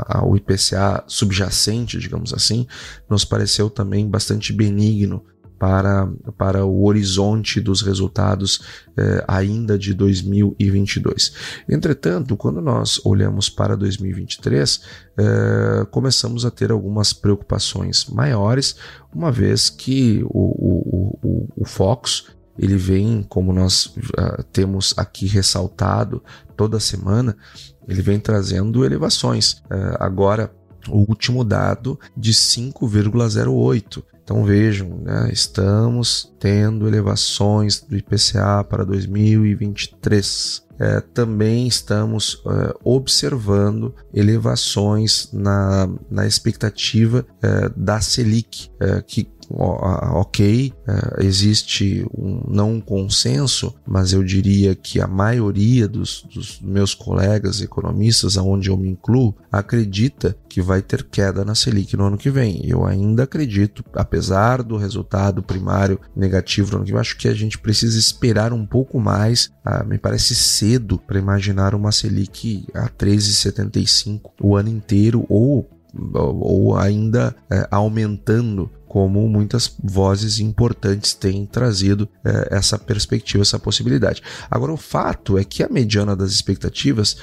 ao 0.07 0.37
IPCA 0.37 1.03
subjacente, 1.07 1.97
digamos 1.97 2.31
assim, 2.31 2.67
nos 3.09 3.25
pareceu 3.25 3.71
também 3.71 4.07
bastante 4.07 4.53
benigno 4.53 5.25
para, 5.63 6.11
para 6.37 6.65
o 6.65 6.83
horizonte 6.83 7.61
dos 7.61 7.81
resultados 7.81 8.59
eh, 8.97 9.23
ainda 9.25 9.79
de 9.79 9.93
2022. 9.93 11.31
Entretanto, 11.69 12.35
quando 12.35 12.59
nós 12.59 12.99
olhamos 13.05 13.49
para 13.49 13.77
2023, 13.77 14.81
eh, 15.17 15.87
começamos 15.89 16.45
a 16.45 16.51
ter 16.51 16.69
algumas 16.69 17.13
preocupações 17.13 18.07
maiores, 18.07 18.75
uma 19.15 19.31
vez 19.31 19.69
que 19.69 20.21
o, 20.25 20.27
o, 20.27 21.19
o, 21.23 21.49
o 21.55 21.65
Fox 21.65 22.25
ele 22.59 22.75
vem, 22.75 23.23
como 23.23 23.53
nós 23.53 23.85
uh, 23.85 24.43
temos 24.51 24.93
aqui 24.97 25.25
ressaltado 25.27 26.21
toda 26.57 26.79
semana, 26.79 27.35
ele 27.87 28.01
vem 28.01 28.19
trazendo 28.19 28.85
elevações. 28.85 29.53
Uh, 29.71 29.97
agora, 29.97 30.53
o 30.89 30.99
último 31.09 31.43
dado 31.43 31.99
de 32.15 32.33
5,08. 32.33 34.03
Então 34.23 34.43
vejam, 34.43 34.97
né, 35.01 35.29
estamos 35.31 36.33
tendo 36.39 36.87
elevações 36.87 37.81
do 37.81 37.95
IPCA 37.97 38.63
para 38.63 38.85
2023. 38.85 40.63
É, 40.79 41.01
também 41.01 41.67
estamos 41.67 42.41
é, 42.47 42.73
observando 42.83 43.93
elevações 44.13 45.29
na, 45.31 45.87
na 46.09 46.25
expectativa 46.25 47.25
é, 47.41 47.69
da 47.75 48.01
Selic, 48.01 48.71
é, 48.79 49.01
que 49.01 49.29
ok, 49.49 50.73
é, 50.87 51.25
existe 51.25 52.05
um, 52.15 52.41
não 52.47 52.73
um 52.73 52.81
consenso, 52.81 53.73
mas 53.85 54.13
eu 54.13 54.23
diria 54.23 54.75
que 54.75 55.01
a 55.01 55.07
maioria 55.07 55.87
dos, 55.87 56.25
dos 56.33 56.59
meus 56.61 56.93
colegas 56.93 57.61
economistas, 57.61 58.37
aonde 58.37 58.69
eu 58.69 58.77
me 58.77 58.89
incluo, 58.89 59.35
acredita 59.51 60.35
que 60.49 60.61
vai 60.61 60.81
ter 60.81 61.03
queda 61.03 61.43
na 61.43 61.55
Selic 61.55 61.95
no 61.97 62.05
ano 62.05 62.17
que 62.17 62.29
vem. 62.29 62.61
Eu 62.63 62.85
ainda 62.85 63.23
acredito, 63.23 63.83
apesar 63.93 64.61
do 64.61 64.77
resultado 64.77 65.41
primário 65.41 65.99
negativo 66.15 66.71
no 66.71 66.77
ano 66.77 66.85
que 66.85 66.91
vem, 66.91 67.01
acho 67.01 67.17
que 67.17 67.27
a 67.27 67.33
gente 67.33 67.57
precisa 67.57 67.97
esperar 67.97 68.53
um 68.53 68.65
pouco 68.65 68.99
mais. 68.99 69.51
Ah, 69.65 69.83
me 69.83 69.97
parece 69.97 70.35
cedo 70.35 70.99
para 70.99 71.19
imaginar 71.19 71.73
uma 71.73 71.91
Selic 71.91 72.65
a 72.73 72.87
13,75 72.89 74.31
o 74.41 74.55
ano 74.55 74.69
inteiro 74.69 75.25
ou 75.29 75.69
ou 76.13 76.75
ainda 76.75 77.35
é, 77.51 77.67
aumentando 77.69 78.69
como 78.93 79.27
muitas 79.27 79.75
vozes 79.83 80.39
importantes 80.39 81.15
têm 81.15 81.47
trazido 81.47 82.07
é, 82.23 82.49
essa 82.51 82.77
perspectiva, 82.77 83.41
essa 83.41 83.57
possibilidade. 83.57 84.21
Agora, 84.51 84.71
o 84.71 84.77
fato 84.77 85.35
é 85.35 85.43
que 85.43 85.63
a 85.63 85.67
mediana 85.67 86.15
das 86.15 86.31
expectativas 86.31 87.17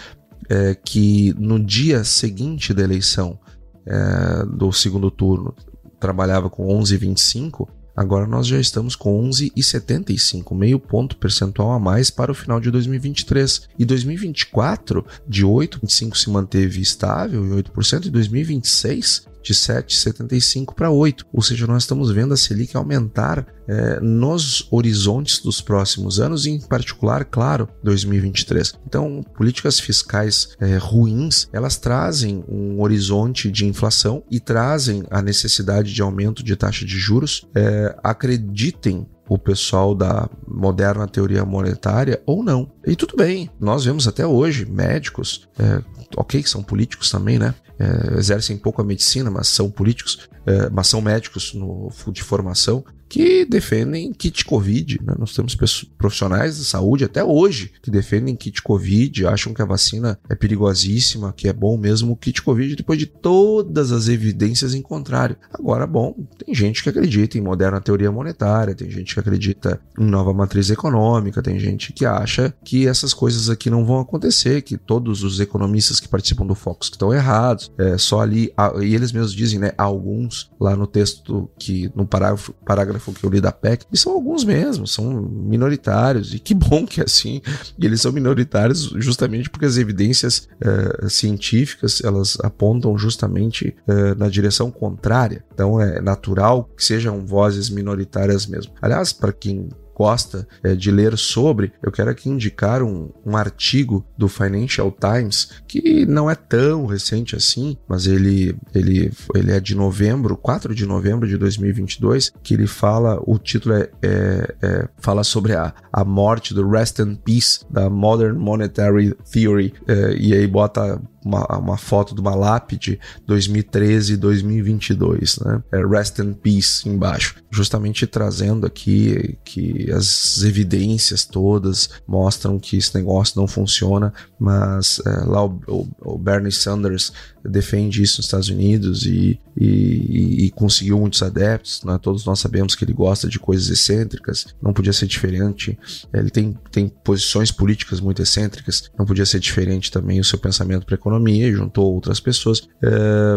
é 0.48 0.74
que 0.74 1.32
no 1.38 1.64
dia 1.64 2.02
seguinte 2.02 2.74
da 2.74 2.82
eleição 2.82 3.38
é, 3.86 4.44
do 4.46 4.72
segundo 4.72 5.12
turno 5.12 5.54
trabalhava 6.00 6.50
com 6.50 6.66
11,25, 6.66 7.68
Agora 7.96 8.26
nós 8.26 8.46
já 8.46 8.58
estamos 8.58 8.96
com 8.96 9.28
11,75, 9.28 10.56
meio 10.56 10.78
ponto 10.78 11.18
percentual 11.18 11.72
a 11.72 11.78
mais 11.78 12.08
para 12.08 12.32
o 12.32 12.34
final 12.34 12.58
de 12.58 12.70
2023. 12.70 13.68
E 13.78 13.84
2024, 13.84 15.04
de 15.28 15.44
8,25 15.44 16.16
se 16.16 16.30
manteve 16.30 16.80
estável 16.80 17.44
em 17.44 17.62
8%, 17.62 18.06
e 18.06 18.10
2026 18.10 19.26
de 19.42 19.54
7,75 19.54 20.74
para 20.74 20.90
8. 20.90 21.26
Ou 21.32 21.42
seja, 21.42 21.66
nós 21.66 21.82
estamos 21.82 22.10
vendo 22.10 22.34
a 22.34 22.36
Selic 22.36 22.76
aumentar 22.76 23.46
é, 23.66 24.00
nos 24.00 24.66
horizontes 24.70 25.40
dos 25.40 25.60
próximos 25.60 26.18
anos, 26.18 26.46
em 26.46 26.60
particular, 26.60 27.24
claro, 27.24 27.68
2023. 27.82 28.74
Então, 28.86 29.24
políticas 29.36 29.78
fiscais 29.78 30.56
é, 30.60 30.76
ruins, 30.76 31.48
elas 31.52 31.76
trazem 31.76 32.44
um 32.48 32.80
horizonte 32.80 33.50
de 33.50 33.66
inflação 33.66 34.22
e 34.30 34.40
trazem 34.40 35.04
a 35.10 35.22
necessidade 35.22 35.92
de 35.92 36.02
aumento 36.02 36.42
de 36.42 36.56
taxa 36.56 36.84
de 36.84 36.98
juros. 36.98 37.46
É, 37.54 37.96
acreditem 38.02 39.06
o 39.30 39.38
pessoal 39.38 39.94
da 39.94 40.28
moderna 40.44 41.06
teoria 41.06 41.44
monetária 41.44 42.20
ou 42.26 42.42
não. 42.42 42.68
E 42.86 42.96
tudo 42.96 43.16
bem, 43.16 43.50
nós 43.60 43.84
vemos 43.84 44.08
até 44.08 44.26
hoje 44.26 44.64
médicos, 44.64 45.48
é, 45.58 45.82
ok, 46.16 46.42
que 46.42 46.48
são 46.48 46.62
políticos 46.62 47.10
também, 47.10 47.38
né? 47.38 47.54
É, 47.78 48.18
exercem 48.18 48.58
pouco 48.58 48.82
a 48.82 48.84
medicina, 48.84 49.30
mas 49.30 49.48
são 49.48 49.70
políticos, 49.70 50.28
é, 50.46 50.68
mas 50.70 50.86
são 50.86 51.00
médicos 51.00 51.54
no, 51.54 51.90
de 52.12 52.22
formação, 52.22 52.84
que 53.10 53.44
defendem 53.44 54.12
kit 54.12 54.44
Covid. 54.44 55.00
Né? 55.02 55.14
Nós 55.18 55.34
temos 55.34 55.56
profissionais 55.98 56.58
de 56.58 56.64
saúde 56.64 57.04
até 57.04 57.24
hoje 57.24 57.72
que 57.82 57.90
defendem 57.90 58.36
kit 58.36 58.62
Covid, 58.62 59.26
acham 59.26 59.52
que 59.52 59.60
a 59.60 59.66
vacina 59.66 60.18
é 60.28 60.34
perigosíssima, 60.36 61.34
que 61.36 61.48
é 61.48 61.52
bom 61.52 61.76
mesmo 61.76 62.12
o 62.12 62.16
kit 62.16 62.40
Covid, 62.40 62.76
depois 62.76 63.00
de 63.00 63.06
todas 63.06 63.90
as 63.90 64.06
evidências 64.06 64.74
em 64.74 64.80
contrário. 64.80 65.36
Agora, 65.52 65.88
bom, 65.88 66.14
tem 66.38 66.54
gente 66.54 66.84
que 66.84 66.88
acredita 66.88 67.36
em 67.36 67.40
moderna 67.40 67.80
teoria 67.80 68.12
monetária, 68.12 68.76
tem 68.76 68.88
gente 68.88 69.12
que 69.12 69.20
acredita 69.20 69.80
em 69.98 70.04
nova 70.04 70.32
matriz 70.32 70.70
econômica, 70.70 71.42
tem 71.42 71.58
gente 71.58 71.92
que 71.92 72.06
acha 72.06 72.54
que 72.64 72.79
essas 72.86 73.14
coisas 73.14 73.48
aqui 73.48 73.70
não 73.70 73.84
vão 73.84 74.00
acontecer, 74.00 74.62
que 74.62 74.76
todos 74.76 75.22
os 75.22 75.40
economistas 75.40 76.00
que 76.00 76.08
participam 76.08 76.46
do 76.46 76.54
Focus 76.54 76.88
que 76.88 76.96
estão 76.96 77.12
errados, 77.12 77.70
é 77.78 77.96
só 77.98 78.20
ali, 78.20 78.52
e 78.82 78.94
eles 78.94 79.12
mesmos 79.12 79.32
dizem, 79.32 79.58
né, 79.58 79.72
alguns 79.76 80.50
lá 80.60 80.76
no 80.76 80.86
texto 80.86 81.50
que 81.58 81.90
no 81.94 82.06
parágrafo, 82.06 82.52
parágrafo 82.64 83.12
que 83.12 83.24
eu 83.24 83.30
li 83.30 83.40
da 83.40 83.52
PEC, 83.52 83.86
e 83.92 83.96
são 83.96 84.12
alguns 84.12 84.44
mesmo, 84.44 84.86
são 84.86 85.22
minoritários, 85.22 86.34
e 86.34 86.38
que 86.38 86.54
bom 86.54 86.86
que 86.86 87.00
é 87.00 87.04
assim. 87.04 87.40
Eles 87.78 88.00
são 88.00 88.12
minoritários 88.12 88.92
justamente 88.96 89.48
porque 89.48 89.66
as 89.66 89.76
evidências 89.76 90.48
uh, 90.62 91.08
científicas 91.08 92.02
elas 92.02 92.36
apontam 92.42 92.96
justamente 92.96 93.74
uh, 93.88 94.18
na 94.18 94.28
direção 94.28 94.70
contrária. 94.70 95.44
Então 95.52 95.80
é 95.80 96.00
natural 96.00 96.68
que 96.76 96.84
sejam 96.84 97.24
vozes 97.24 97.70
minoritárias 97.70 98.46
mesmo. 98.46 98.72
Aliás, 98.80 99.12
para 99.12 99.32
quem 99.32 99.68
gosta 100.00 100.48
é, 100.64 100.74
de 100.74 100.90
ler 100.90 101.18
sobre, 101.18 101.74
eu 101.82 101.92
quero 101.92 102.08
aqui 102.08 102.30
indicar 102.30 102.82
um, 102.82 103.10
um 103.22 103.36
artigo 103.36 104.02
do 104.16 104.28
Financial 104.28 104.90
Times 104.90 105.50
que 105.68 106.06
não 106.06 106.30
é 106.30 106.34
tão 106.34 106.86
recente 106.86 107.36
assim, 107.36 107.76
mas 107.86 108.06
ele, 108.06 108.56
ele, 108.74 109.12
ele 109.34 109.52
é 109.52 109.60
de 109.60 109.74
novembro, 109.74 110.38
4 110.38 110.74
de 110.74 110.86
novembro 110.86 111.28
de 111.28 111.36
2022, 111.36 112.32
que 112.42 112.54
ele 112.54 112.66
fala, 112.66 113.20
o 113.26 113.38
título 113.38 113.74
é, 113.74 113.90
é, 114.00 114.54
é 114.62 114.88
fala 114.96 115.22
sobre 115.22 115.54
a, 115.54 115.74
a 115.92 116.02
morte 116.02 116.54
do 116.54 116.66
Rest 116.66 116.98
in 117.00 117.16
Peace 117.16 117.60
da 117.68 117.90
Modern 117.90 118.38
Monetary 118.38 119.14
Theory, 119.30 119.74
é, 119.86 120.16
e 120.16 120.32
aí 120.32 120.46
bota 120.46 120.98
uma, 121.24 121.44
uma 121.58 121.76
foto 121.76 122.14
de 122.14 122.20
uma 122.20 122.34
lápide 122.34 122.98
2013 123.26 124.16
2022, 124.16 125.38
né? 125.38 125.62
É 125.72 125.86
Rest 125.86 126.18
in 126.18 126.32
Peace 126.32 126.88
embaixo, 126.88 127.36
justamente 127.50 128.06
trazendo 128.06 128.66
aqui 128.66 129.38
que 129.44 129.90
as 129.92 130.42
evidências 130.42 131.24
todas 131.24 131.90
mostram 132.06 132.58
que 132.58 132.76
esse 132.76 132.94
negócio 132.94 133.38
não 133.40 133.46
funciona, 133.46 134.12
mas 134.38 135.00
é, 135.06 135.10
lá 135.24 135.44
o, 135.44 135.60
o, 135.66 135.88
o 136.14 136.18
Bernie 136.18 136.52
Sanders 136.52 137.12
defende 137.44 138.02
isso 138.02 138.18
nos 138.18 138.26
Estados 138.26 138.48
Unidos 138.48 139.04
e, 139.06 139.38
e, 139.56 140.46
e, 140.46 140.50
conseguiu 140.50 140.98
muitos 140.98 141.22
adeptos. 141.22 141.82
Né? 141.84 141.98
Todos 142.00 142.24
nós 142.24 142.38
sabemos 142.38 142.74
que 142.74 142.84
ele 142.84 142.92
gosta 142.92 143.28
de 143.28 143.38
coisas 143.38 143.68
excêntricas, 143.68 144.46
não 144.62 144.72
podia 144.72 144.92
ser 144.92 145.06
diferente. 145.06 145.78
Ele 146.12 146.30
tem, 146.30 146.56
tem 146.70 146.88
posições 146.88 147.50
políticas 147.50 148.00
muito 148.00 148.22
excêntricas, 148.22 148.90
não 148.98 149.06
podia 149.06 149.24
ser 149.24 149.40
diferente 149.40 149.90
também 149.90 150.20
o 150.20 150.24
seu 150.24 150.38
pensamento 150.38 150.82
a 150.82 150.86
economia 151.10 151.48
e 151.48 151.52
juntou 151.52 151.92
outras 151.92 152.20
pessoas. 152.20 152.68
É, 152.82 152.88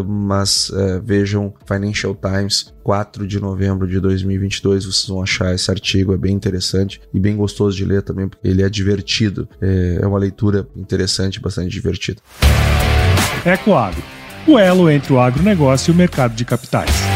mas 0.05 0.71
é, 0.73 0.99
vejam 0.99 1.53
Financial 1.65 2.15
Times, 2.15 2.73
4 2.83 3.27
de 3.27 3.39
novembro 3.39 3.87
de 3.87 3.99
2022, 3.99 4.85
vocês 4.85 5.07
vão 5.07 5.21
achar 5.21 5.53
esse 5.53 5.69
artigo, 5.71 6.13
é 6.13 6.17
bem 6.17 6.33
interessante 6.33 7.01
e 7.13 7.19
bem 7.19 7.35
gostoso 7.35 7.75
de 7.75 7.85
ler 7.85 8.03
também, 8.03 8.27
porque 8.27 8.47
ele 8.47 8.61
é 8.61 8.69
divertido. 8.69 9.47
É, 9.61 9.99
é 10.01 10.07
uma 10.07 10.19
leitura 10.19 10.67
interessante, 10.75 11.39
bastante 11.39 11.69
divertida. 11.69 12.21
Ecoagro, 13.45 14.01
o 14.47 14.57
elo 14.57 14.89
entre 14.89 15.11
o 15.11 15.19
agronegócio 15.19 15.91
e 15.91 15.93
o 15.93 15.97
mercado 15.97 16.35
de 16.35 16.45
capitais 16.45 17.12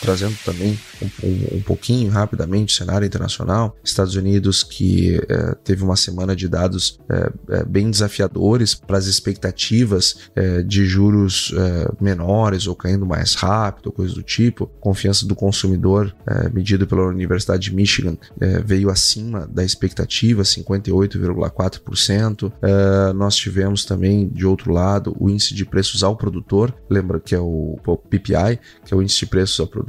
trazendo 0.00 0.36
também 0.44 0.78
um, 1.02 1.06
um, 1.26 1.56
um, 1.56 1.62
pouquinho 1.62 2.08
rapidamente 2.10 2.74
o 2.74 2.76
cenário 2.76 3.06
internacional. 3.06 3.74
Estados 3.82 4.14
Unidos 4.14 4.62
que 4.62 5.16
é, 5.28 5.56
teve 5.64 5.82
uma 5.82 5.96
semana 5.96 6.36
de 6.36 6.46
dados 6.48 7.00
é, 7.10 7.32
bem 7.64 7.90
desafiadores 7.90 8.74
para 8.74 8.98
as 8.98 9.06
expectativas 9.06 10.30
é, 10.34 10.62
de 10.62 10.84
juros 10.86 11.54
menores 12.00 12.66
ou 12.66 12.74
caindo 12.74 13.06
mais 13.06 13.34
rápido, 13.34 13.92
coisa 13.92 14.14
do 14.14 14.22
tipo. 14.22 14.66
Confiança 14.80 15.26
do 15.26 15.34
consumidor, 15.34 16.14
medido 16.52 16.86
pela 16.86 17.06
Universidade 17.06 17.70
de 17.70 17.74
Michigan, 17.74 18.16
veio 18.64 18.90
acima 18.90 19.46
da 19.46 19.64
expectativa, 19.64 20.42
58,4%. 20.42 22.52
nós 23.14 23.36
tivemos 23.36 23.84
também, 23.84 24.28
de 24.28 24.46
outro 24.46 24.72
lado, 24.72 25.14
o 25.18 25.28
índice 25.28 25.54
de 25.54 25.64
preços 25.64 26.02
ao 26.02 26.16
produtor, 26.16 26.74
lembra 26.88 27.20
que 27.20 27.34
é 27.34 27.40
o, 27.40 27.78
o 27.86 27.96
PPI, 27.96 28.58
que 28.84 28.94
é 28.94 28.96
o 28.96 29.02
índice 29.02 29.20
de 29.20 29.26
preços 29.26 29.60
ao 29.60 29.66
produtor, 29.66 29.87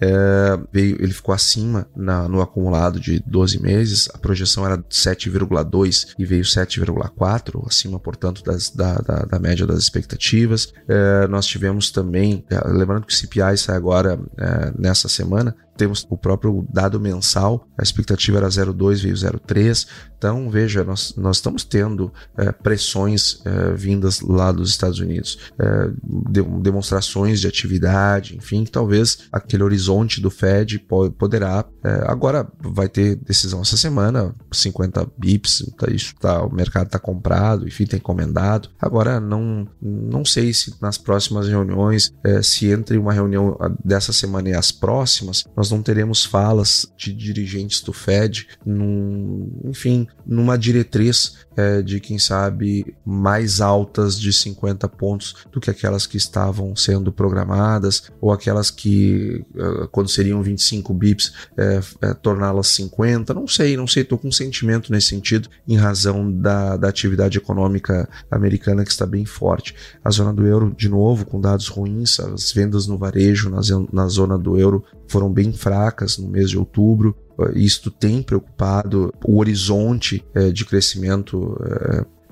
é, 0.00 0.58
veio, 0.72 0.96
ele 1.02 1.12
ficou 1.12 1.34
acima 1.34 1.86
na, 1.94 2.28
no 2.28 2.40
acumulado 2.40 2.98
de 3.00 3.22
12 3.26 3.60
meses, 3.60 4.08
a 4.12 4.18
projeção 4.18 4.66
era 4.66 4.78
7,2 4.78 6.14
e 6.18 6.24
veio 6.24 6.42
7,4, 6.42 7.66
acima, 7.66 7.98
portanto, 7.98 8.42
das, 8.42 8.70
da, 8.70 8.96
da, 8.96 9.18
da, 9.24 9.38
média 9.38 9.66
das 9.66 9.78
expectativas. 9.78 10.72
É, 10.88 11.26
nós 11.28 11.46
tivemos 11.46 11.90
também, 11.90 12.44
é, 12.50 12.60
lembrando 12.68 13.06
que 13.06 13.12
o 13.12 13.16
CPI 13.16 13.56
sai 13.56 13.76
agora 13.76 14.18
é, 14.36 14.72
nessa 14.78 15.08
semana, 15.08 15.56
temos 15.76 16.06
o 16.08 16.16
próprio 16.16 16.66
dado 16.72 17.00
mensal, 17.00 17.66
a 17.78 17.82
expectativa 17.82 18.38
era 18.38 18.48
0,2, 18.48 19.02
veio 19.02 19.14
0,3. 19.14 19.86
Então, 20.16 20.48
veja, 20.48 20.82
nós, 20.82 21.14
nós 21.18 21.36
estamos 21.36 21.64
tendo 21.64 22.10
é, 22.38 22.50
pressões 22.50 23.42
é, 23.44 23.74
vindas 23.74 24.20
lá 24.20 24.50
dos 24.50 24.70
Estados 24.70 24.98
Unidos, 24.98 25.38
é, 25.58 25.90
de, 26.30 26.42
demonstrações 26.62 27.40
de 27.40 27.46
atividade, 27.46 28.34
enfim, 28.34 28.64
que 28.64 28.70
talvez 28.70 29.18
aquele 29.30 29.62
horizonte 29.62 30.22
do 30.22 30.30
Fed 30.30 30.78
poderá. 31.18 31.64
agora 32.06 32.48
vai 32.58 32.88
ter 32.88 33.16
decisão 33.16 33.60
essa 33.60 33.76
semana, 33.76 34.34
50 34.50 35.06
bips, 35.18 35.70
tá, 35.76 35.90
isso 35.90 36.14
tá, 36.18 36.42
o 36.42 36.54
mercado 36.54 36.86
está 36.86 36.98
comprado, 36.98 37.68
enfim, 37.68 37.84
tem 37.84 37.98
encomendado. 37.98 38.70
Agora, 38.80 39.20
não, 39.20 39.68
não 39.82 40.24
sei 40.24 40.54
se 40.54 40.74
nas 40.80 40.96
próximas 40.96 41.48
reuniões, 41.48 42.12
se 42.42 42.70
entre 42.70 42.96
uma 42.96 43.12
reunião 43.12 43.58
dessa 43.84 44.12
semana 44.12 44.48
e 44.48 44.54
as 44.54 44.72
próximas, 44.72 45.44
nós 45.54 45.63
nós 45.64 45.70
não 45.70 45.82
teremos 45.82 46.26
falas 46.26 46.86
de 46.94 47.10
dirigentes 47.10 47.80
do 47.80 47.90
Fed, 47.90 48.48
num, 48.66 49.50
enfim, 49.64 50.06
numa 50.26 50.58
diretriz 50.58 51.38
é, 51.56 51.80
de, 51.80 52.00
quem 52.00 52.18
sabe, 52.18 52.94
mais 53.04 53.62
altas 53.62 54.20
de 54.20 54.30
50 54.30 54.86
pontos 54.90 55.34
do 55.50 55.60
que 55.60 55.70
aquelas 55.70 56.06
que 56.06 56.18
estavam 56.18 56.76
sendo 56.76 57.10
programadas, 57.10 58.10
ou 58.20 58.30
aquelas 58.30 58.70
que, 58.70 59.42
é, 59.56 59.86
quando 59.90 60.10
seriam 60.10 60.42
25 60.42 60.92
bips, 60.92 61.32
é, 61.56 61.80
é, 62.02 62.12
torná-las 62.12 62.66
50. 62.68 63.32
Não 63.32 63.48
sei, 63.48 63.74
não 63.74 63.86
sei, 63.86 64.02
estou 64.02 64.18
com 64.18 64.30
sentimento 64.30 64.92
nesse 64.92 65.08
sentido, 65.08 65.48
em 65.66 65.76
razão 65.76 66.30
da, 66.30 66.76
da 66.76 66.88
atividade 66.88 67.38
econômica 67.38 68.06
americana 68.30 68.84
que 68.84 68.90
está 68.90 69.06
bem 69.06 69.24
forte. 69.24 69.74
A 70.04 70.10
zona 70.10 70.32
do 70.34 70.46
euro, 70.46 70.74
de 70.76 70.90
novo, 70.90 71.24
com 71.24 71.40
dados 71.40 71.68
ruins, 71.68 72.20
as 72.20 72.52
vendas 72.52 72.86
no 72.86 72.98
varejo 72.98 73.48
na, 73.48 73.60
na 73.90 74.06
zona 74.08 74.36
do 74.36 74.58
euro 74.58 74.84
foram 75.08 75.32
bem 75.32 75.52
fracas 75.56 76.18
no 76.18 76.28
mês 76.28 76.50
de 76.50 76.58
outubro. 76.58 77.16
Isto 77.54 77.90
tem 77.90 78.22
preocupado 78.22 79.12
o 79.24 79.38
horizonte 79.38 80.24
é, 80.34 80.50
de 80.50 80.64
crescimento 80.64 81.58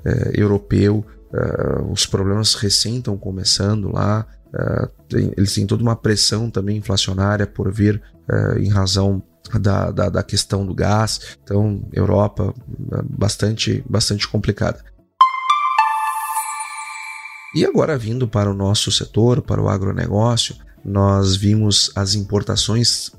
é, 0.05 0.33
europeu. 0.35 1.05
os 1.91 2.07
problemas 2.07 2.55
recém 2.55 2.99
estão 2.99 3.17
começando 3.17 3.91
lá. 3.91 4.27
eles 5.11 5.55
têm 5.55 5.67
toda 5.67 5.83
uma 5.83 5.97
pressão 5.97 6.51
também 6.51 6.77
inflacionária 6.77 7.47
por 7.47 7.73
vir 7.73 8.03
em 8.59 8.69
razão 8.69 9.23
da, 9.61 9.91
da, 9.91 10.09
da, 10.09 10.23
questão 10.23 10.65
do 10.65 10.75
gás. 10.75 11.37
Então, 11.43 11.83
Europa 11.93 12.55
bastante, 13.05 13.83
bastante 13.89 14.29
complicada. 14.29 14.85
E 17.55 17.67
agora 17.67 17.99
vindo 17.99 18.27
para 18.27 18.51
o 18.51 18.55
nosso 18.55 18.91
setor, 18.91 19.43
para 19.43 19.61
o 19.61 19.69
agronegócio, 19.69 20.57
nós 20.85 21.37
vimos 21.37 21.91
as 21.95 22.15
importações 22.15 23.13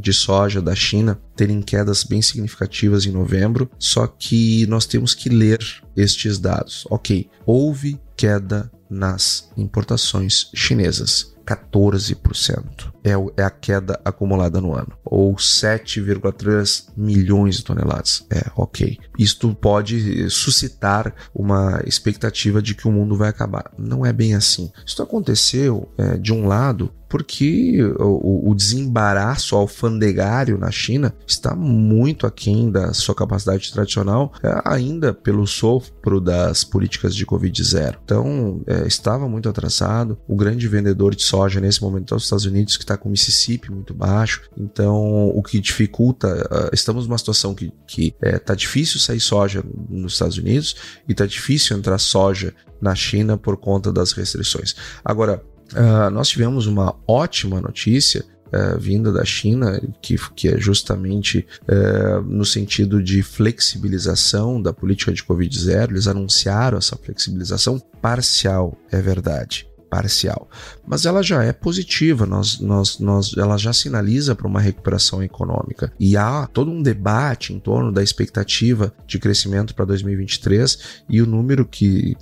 de 0.00 0.12
soja 0.12 0.60
da 0.60 0.74
China 0.74 1.20
terem 1.36 1.60
quedas 1.62 2.04
bem 2.04 2.22
significativas 2.22 3.06
em 3.06 3.10
novembro, 3.10 3.70
só 3.78 4.06
que 4.06 4.66
nós 4.66 4.86
temos 4.86 5.14
que 5.14 5.28
ler 5.28 5.58
estes 5.96 6.38
dados. 6.38 6.86
Ok, 6.90 7.28
houve 7.44 8.00
queda 8.16 8.70
nas 8.88 9.48
importações 9.56 10.50
chinesas. 10.54 11.34
14%. 11.44 12.90
É, 13.02 13.12
é 13.40 13.44
a 13.44 13.50
queda 13.50 13.98
acumulada 14.04 14.60
no 14.60 14.74
ano, 14.74 14.92
ou 15.04 15.34
7,3 15.34 16.88
milhões 16.96 17.56
de 17.56 17.64
toneladas. 17.64 18.26
É, 18.30 18.50
ok. 18.54 18.98
Isto 19.18 19.54
pode 19.54 20.28
suscitar 20.28 21.14
uma 21.34 21.82
expectativa 21.86 22.60
de 22.60 22.74
que 22.74 22.86
o 22.86 22.92
mundo 22.92 23.16
vai 23.16 23.30
acabar. 23.30 23.70
Não 23.78 24.04
é 24.04 24.12
bem 24.12 24.34
assim. 24.34 24.70
Isso 24.84 25.02
aconteceu, 25.02 25.90
é, 25.96 26.18
de 26.18 26.32
um 26.32 26.46
lado, 26.46 26.92
porque 27.10 27.82
o, 27.98 28.50
o 28.50 28.54
desembaraço 28.54 29.56
alfandegário 29.56 30.56
na 30.56 30.70
China 30.70 31.12
está 31.26 31.56
muito 31.56 32.24
aquém 32.24 32.70
da 32.70 32.94
sua 32.94 33.16
capacidade 33.16 33.72
tradicional, 33.72 34.32
é, 34.42 34.62
ainda 34.64 35.12
pelo 35.12 35.44
sopro 35.44 36.20
das 36.20 36.62
políticas 36.62 37.14
de 37.14 37.26
Covid-0. 37.26 37.96
Então, 38.04 38.62
é, 38.64 38.86
estava 38.86 39.28
muito 39.28 39.48
atrasado. 39.48 40.16
O 40.28 40.36
grande 40.36 40.68
vendedor 40.68 41.16
de 41.16 41.24
soja 41.30 41.60
nesse 41.60 41.80
momento 41.82 42.14
é 42.14 42.16
os 42.16 42.24
Estados 42.24 42.44
Unidos, 42.44 42.76
que 42.76 42.84
está 42.84 42.96
com 42.96 43.08
o 43.08 43.12
Mississippi 43.12 43.70
muito 43.70 43.94
baixo. 43.94 44.42
Então, 44.56 45.28
o 45.28 45.42
que 45.42 45.60
dificulta, 45.60 46.28
uh, 46.50 46.70
estamos 46.72 47.06
numa 47.06 47.18
situação 47.18 47.54
que, 47.54 47.72
que 47.86 48.14
é, 48.20 48.38
difícil 48.54 48.98
sair 48.98 49.20
soja 49.20 49.64
nos 49.88 50.14
Estados 50.14 50.38
Unidos 50.38 50.76
e 51.08 51.14
tá 51.14 51.26
difícil 51.26 51.76
entrar 51.76 51.98
soja 51.98 52.52
na 52.80 52.94
China 52.94 53.36
por 53.36 53.56
conta 53.56 53.92
das 53.92 54.12
restrições. 54.12 54.74
Agora, 55.04 55.42
Uh, 55.72 56.10
nós 56.10 56.28
tivemos 56.28 56.66
uma 56.66 56.96
ótima 57.06 57.60
notícia 57.60 58.24
uh, 58.46 58.78
vinda 58.78 59.12
da 59.12 59.24
China, 59.24 59.80
que, 60.02 60.16
que 60.34 60.48
é 60.48 60.58
justamente 60.58 61.46
uh, 61.62 62.20
no 62.22 62.44
sentido 62.44 63.02
de 63.02 63.22
flexibilização 63.22 64.60
da 64.60 64.72
política 64.72 65.12
de 65.12 65.22
Covid-0. 65.22 65.90
Eles 65.90 66.06
anunciaram 66.06 66.78
essa 66.78 66.96
flexibilização 66.96 67.78
parcial, 67.78 68.76
é 68.90 69.00
verdade 69.00 69.70
parcial, 69.88 70.48
mas 70.90 71.06
ela 71.06 71.22
já 71.22 71.44
é 71.44 71.52
positiva, 71.52 72.26
nós, 72.26 72.58
nós, 72.58 72.98
nós, 72.98 73.32
ela 73.36 73.56
já 73.56 73.72
sinaliza 73.72 74.34
para 74.34 74.48
uma 74.48 74.60
recuperação 74.60 75.22
econômica. 75.22 75.92
E 76.00 76.16
há 76.16 76.48
todo 76.48 76.68
um 76.68 76.82
debate 76.82 77.52
em 77.52 77.60
torno 77.60 77.92
da 77.92 78.02
expectativa 78.02 78.92
de 79.06 79.16
crescimento 79.20 79.72
para 79.72 79.84
2023 79.84 80.78
e 81.08 81.22
o 81.22 81.26
número 81.26 81.64
que 81.64 82.16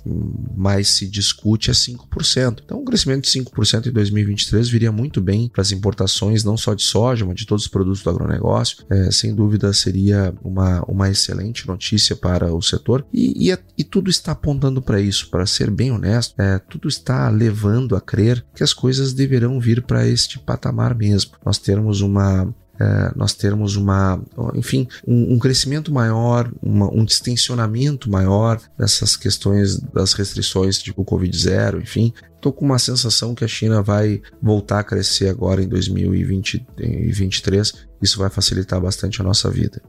mais 0.55 0.89
se 0.89 1.07
discute 1.07 1.71
é 1.71 1.73
5%. 1.73 2.59
Então, 2.63 2.81
um 2.81 2.85
crescimento 2.85 3.23
de 3.23 3.31
5% 3.31 3.87
em 3.87 3.91
2023 3.91 4.69
viria 4.69 4.91
muito 4.91 5.19
bem 5.19 5.49
para 5.49 5.63
as 5.63 5.71
importações, 5.71 6.43
não 6.43 6.55
só 6.55 6.75
de 6.75 6.83
soja, 6.83 7.25
mas 7.25 7.37
de 7.37 7.47
todos 7.47 7.63
os 7.63 7.71
produtos 7.71 8.03
do 8.03 8.09
agronegócio. 8.11 8.85
É, 8.87 9.09
sem 9.09 9.33
dúvida, 9.33 9.73
seria 9.73 10.31
uma, 10.43 10.83
uma 10.83 11.09
excelente 11.09 11.67
notícia 11.67 12.15
para 12.15 12.53
o 12.53 12.61
setor 12.61 13.03
e, 13.11 13.49
e, 13.51 13.57
e 13.75 13.83
tudo 13.83 14.11
está 14.11 14.33
apontando 14.33 14.79
para 14.79 15.01
isso. 15.01 15.27
Para 15.31 15.47
ser 15.47 15.71
bem 15.71 15.91
honesto, 15.91 16.39
é, 16.39 16.59
tudo 16.59 16.87
está 16.87 17.27
levando 17.29 17.95
a 17.95 18.01
crer 18.01 18.45
que 18.59 18.63
as 18.63 18.73
coisas 18.73 19.13
deverão 19.13 19.57
vir 19.57 19.81
para 19.81 20.05
este 20.05 20.37
patamar 20.37 20.93
mesmo. 20.93 21.31
Nós 21.45 21.57
termos 21.57 22.01
uma 22.01 22.53
é, 22.77 23.13
nós 23.15 23.33
termos 23.33 23.77
uma, 23.77 24.21
enfim, 24.53 24.85
um, 25.07 25.35
um 25.35 25.39
crescimento 25.39 25.93
maior, 25.93 26.51
uma, 26.61 26.93
um 26.93 27.05
distensionamento 27.05 28.09
maior 28.09 28.59
dessas 28.77 29.15
questões 29.15 29.79
das 29.79 30.11
restrições 30.11 30.81
tipo 30.81 31.05
Covid-0, 31.05 31.81
enfim. 31.81 32.13
Estou 32.35 32.51
com 32.51 32.65
uma 32.65 32.79
sensação 32.79 33.33
que 33.33 33.45
a 33.45 33.49
China 33.49 33.81
vai 33.81 34.21
voltar 34.41 34.79
a 34.79 34.83
crescer 34.83 35.29
agora 35.29 35.63
em 35.63 35.69
2023. 35.69 37.73
Isso 38.01 38.19
vai 38.19 38.29
facilitar 38.29 38.81
bastante 38.81 39.21
a 39.21 39.23
nossa 39.23 39.49
vida. 39.49 39.81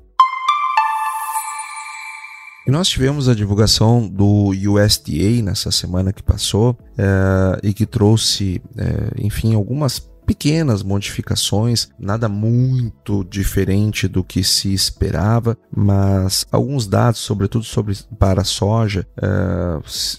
Nós 2.71 2.89
tivemos 2.89 3.29
a 3.29 3.35
divulgação 3.35 4.07
do 4.07 4.51
USDA 4.51 5.43
nessa 5.43 5.71
semana 5.71 6.13
que 6.13 6.23
passou 6.23 6.77
é, 6.97 7.67
e 7.67 7.75
que 7.75 7.85
trouxe, 7.85 8.63
é, 8.77 9.25
enfim, 9.25 9.55
algumas 9.55 10.10
pequenas 10.31 10.85
modificações, 10.85 11.89
nada 11.99 12.29
muito 12.29 13.25
diferente 13.25 14.07
do 14.07 14.23
que 14.23 14.45
se 14.45 14.73
esperava, 14.73 15.59
mas 15.75 16.47
alguns 16.53 16.87
dados, 16.87 17.19
sobretudo 17.19 17.65
sobre 17.65 17.99
para 18.17 18.43
a 18.43 18.45
soja, 18.45 19.05
é, 19.21 19.27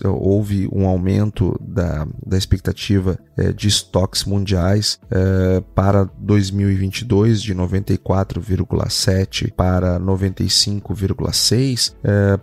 houve 0.05 0.67
um 0.69 0.85
aumento 0.85 1.57
da, 1.61 2.05
da 2.25 2.37
expectativa 2.37 3.17
é, 3.37 3.53
de 3.53 3.69
estoques 3.69 4.25
mundiais 4.25 4.99
é, 5.09 5.63
para 5.73 6.03
2022 6.19 7.41
de 7.41 7.55
94,7 7.55 9.53
para 9.53 9.97
95,6, 9.97 11.93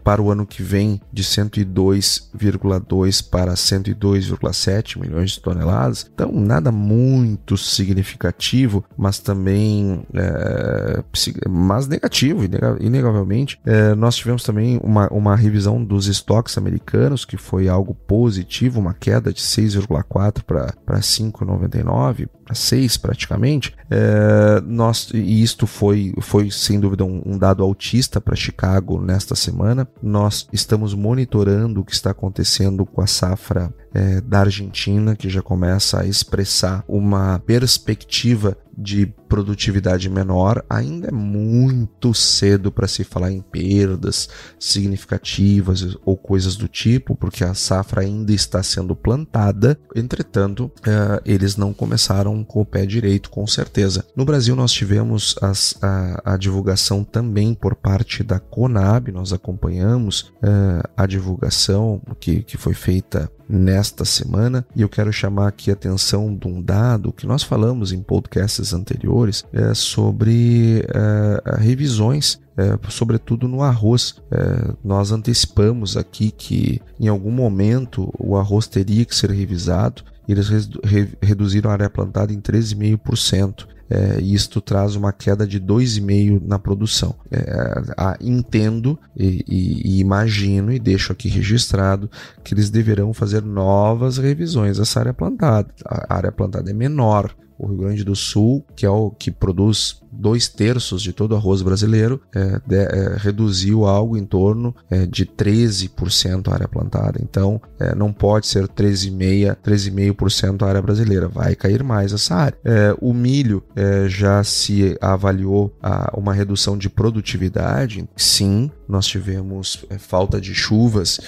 para 0.02 0.22
o 0.22 0.30
ano 0.30 0.46
que 0.46 0.62
vem 0.62 1.02
de 1.12 1.22
102,2 1.22 3.28
para 3.28 3.52
102,7 3.52 4.98
milhões 4.98 5.32
de 5.32 5.40
toneladas. 5.40 6.10
Então, 6.14 6.32
nada 6.32 6.72
muito 6.72 7.57
significativo, 7.58 8.84
mas 8.96 9.18
também 9.18 10.06
é, 10.14 11.02
mas 11.48 11.86
negativo, 11.86 12.42
inegavelmente. 12.80 13.60
É, 13.64 13.94
nós 13.94 14.16
tivemos 14.16 14.42
também 14.42 14.80
uma, 14.82 15.08
uma 15.08 15.36
revisão 15.36 15.82
dos 15.82 16.06
estoques 16.06 16.56
americanos, 16.56 17.24
que 17.24 17.36
foi 17.36 17.68
algo 17.68 17.94
positivo, 17.94 18.80
uma 18.80 18.94
queda 18.94 19.32
de 19.32 19.40
6,4 19.40 20.42
para 20.42 21.00
5,99, 21.00 22.28
para 22.44 22.54
6 22.54 22.96
praticamente. 22.96 23.74
É, 23.90 24.60
nós, 24.64 25.10
e 25.12 25.42
isto 25.42 25.66
foi, 25.66 26.14
foi 26.20 26.50
sem 26.50 26.78
dúvida 26.80 27.04
um, 27.04 27.22
um 27.24 27.38
dado 27.38 27.62
altista 27.62 28.20
para 28.20 28.36
Chicago 28.36 29.00
nesta 29.00 29.34
semana. 29.34 29.88
Nós 30.02 30.48
estamos 30.52 30.94
monitorando 30.94 31.80
o 31.80 31.84
que 31.84 31.92
está 31.92 32.10
acontecendo 32.10 32.84
com 32.84 33.00
a 33.00 33.06
safra 33.06 33.72
é, 33.94 34.20
da 34.20 34.40
Argentina, 34.40 35.16
que 35.16 35.28
já 35.28 35.42
começa 35.42 36.00
a 36.00 36.06
expressar 36.06 36.84
uma 36.86 37.38
perspectiva 37.48 38.54
de 38.78 39.06
produtividade 39.28 40.08
menor, 40.08 40.64
ainda 40.70 41.08
é 41.08 41.12
muito 41.12 42.14
cedo 42.14 42.70
para 42.70 42.86
se 42.86 43.02
falar 43.02 43.32
em 43.32 43.40
perdas 43.40 44.28
significativas 44.58 45.96
ou 46.04 46.16
coisas 46.16 46.54
do 46.54 46.68
tipo, 46.68 47.16
porque 47.16 47.42
a 47.42 47.54
safra 47.54 48.02
ainda 48.02 48.32
está 48.32 48.62
sendo 48.62 48.94
plantada. 48.94 49.78
Entretanto, 49.96 50.66
uh, 50.66 51.20
eles 51.24 51.56
não 51.56 51.72
começaram 51.72 52.44
com 52.44 52.60
o 52.60 52.64
pé 52.64 52.86
direito, 52.86 53.30
com 53.30 53.46
certeza. 53.46 54.04
No 54.14 54.24
Brasil, 54.24 54.54
nós 54.54 54.72
tivemos 54.72 55.34
as, 55.42 55.76
a, 55.82 56.34
a, 56.34 56.36
divulgação 56.36 57.02
também 57.02 57.54
por 57.54 57.74
parte 57.74 58.22
da 58.22 58.38
Conab, 58.38 59.10
nós 59.10 59.32
acompanhamos 59.32 60.32
uh, 60.42 60.88
a 60.96 61.04
divulgação 61.04 62.00
que, 62.20 62.42
que 62.44 62.56
foi 62.56 62.74
feita 62.74 63.30
nesta 63.48 64.04
semana 64.04 64.66
e 64.76 64.82
eu 64.82 64.88
quero 64.88 65.12
chamar 65.12 65.48
aqui 65.48 65.70
a 65.70 65.72
atenção 65.72 66.36
de 66.36 66.46
um 66.46 66.60
dado 66.60 67.12
que 67.12 67.26
nós 67.26 67.42
falamos 67.42 67.92
em 67.92 68.02
podcasts 68.02 68.67
anteriores 68.72 69.44
é, 69.52 69.74
sobre 69.74 70.84
é, 70.94 71.56
revisões 71.58 72.40
é, 72.56 72.76
sobretudo 72.90 73.46
no 73.46 73.62
arroz. 73.62 74.16
É, 74.32 74.74
nós 74.82 75.12
antecipamos 75.12 75.96
aqui 75.96 76.32
que 76.32 76.80
em 76.98 77.06
algum 77.06 77.30
momento 77.30 78.12
o 78.18 78.36
arroz 78.36 78.66
teria 78.66 79.04
que 79.04 79.14
ser 79.14 79.30
revisado. 79.30 80.02
Eles 80.28 80.48
re 80.84 81.08
reduziram 81.22 81.70
a 81.70 81.74
área 81.74 81.88
plantada 81.88 82.32
em 82.32 82.40
13,5% 82.40 83.66
é, 83.90 84.20
isto 84.20 84.60
traz 84.60 84.94
uma 84.96 85.12
queda 85.12 85.46
de 85.46 85.58
2,5% 85.58 86.42
na 86.46 86.58
produção. 86.58 87.14
É, 87.30 87.82
a, 87.96 88.16
entendo 88.20 88.98
e, 89.16 89.44
e, 89.48 89.96
e, 89.96 90.00
imagino 90.00 90.70
e 90.72 90.78
deixo 90.78 91.12
aqui 91.12 91.28
registrado 91.28 92.10
que 92.44 92.52
eles 92.52 92.68
deverão 92.68 93.14
fazer 93.14 93.42
novas 93.42 94.18
revisões 94.18 94.76
dessa 94.76 95.00
área 95.00 95.14
plantada. 95.14 95.72
A 95.86 96.14
área 96.14 96.30
plantada 96.30 96.70
é 96.70 96.74
menor. 96.74 97.34
O 97.58 97.66
Rio 97.66 97.78
Grande 97.78 98.04
do 98.04 98.14
Sul, 98.14 98.64
que 98.76 98.86
é 98.86 98.90
o 98.90 99.10
que 99.10 99.30
produz 99.30 100.00
dois 100.10 100.48
terços 100.48 101.02
de 101.02 101.12
todo 101.12 101.32
o 101.32 101.36
arroz 101.36 101.62
brasileiro, 101.62 102.20
é, 102.34 102.60
de, 102.66 102.76
é, 102.76 103.16
reduziu 103.16 103.84
algo 103.84 104.16
em 104.16 104.24
torno 104.24 104.74
é, 104.90 105.06
de 105.06 105.26
13% 105.26 106.48
a 106.48 106.54
área 106.54 106.68
plantada. 106.68 107.20
Então, 107.22 107.60
é, 107.78 107.94
não 107.94 108.12
pode 108.12 108.46
ser 108.46 108.66
13,5%, 108.68 109.56
13,5% 109.62 110.62
a 110.62 110.68
área 110.68 110.82
brasileira, 110.82 111.28
vai 111.28 111.54
cair 111.54 111.82
mais 111.82 112.12
essa 112.12 112.34
área. 112.34 112.58
É, 112.64 112.94
o 113.00 113.12
milho 113.12 113.62
é, 113.76 114.08
já 114.08 114.42
se 114.42 114.96
avaliou 115.00 115.74
a, 115.82 116.12
uma 116.16 116.32
redução 116.32 116.76
de 116.76 116.88
produtividade, 116.88 118.08
sim, 118.16 118.70
nós 118.88 119.06
tivemos 119.06 119.84
falta 119.98 120.40
de 120.40 120.54
chuvas 120.54 121.20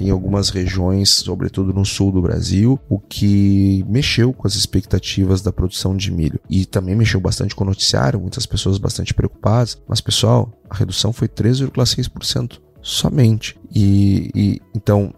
em 0.00 0.10
algumas 0.10 0.50
regiões, 0.50 1.10
sobretudo 1.10 1.72
no 1.72 1.84
sul 1.84 2.12
do 2.12 2.22
Brasil, 2.22 2.78
o 2.88 2.98
que 2.98 3.84
mexeu 3.88 4.32
com 4.32 4.46
as 4.46 4.54
expectativas 4.54 5.40
da 5.40 5.52
produção 5.52 5.96
de 5.96 6.10
milho 6.10 6.38
e 6.48 6.66
também 6.66 6.94
mexeu 6.94 7.20
bastante 7.20 7.54
com 7.54 7.64
o 7.64 7.66
noticiário 7.66 8.20
muitas 8.20 8.46
pessoas 8.46 8.78
bastante 8.78 9.14
preocupadas, 9.14 9.78
mas 9.88 10.00
pessoal, 10.00 10.52
a 10.68 10.76
redução 10.76 11.12
foi 11.12 11.28
13,6% 11.28 12.58
somente. 12.86 13.58
E, 13.74 14.30
e, 14.34 14.62
então 14.74 15.12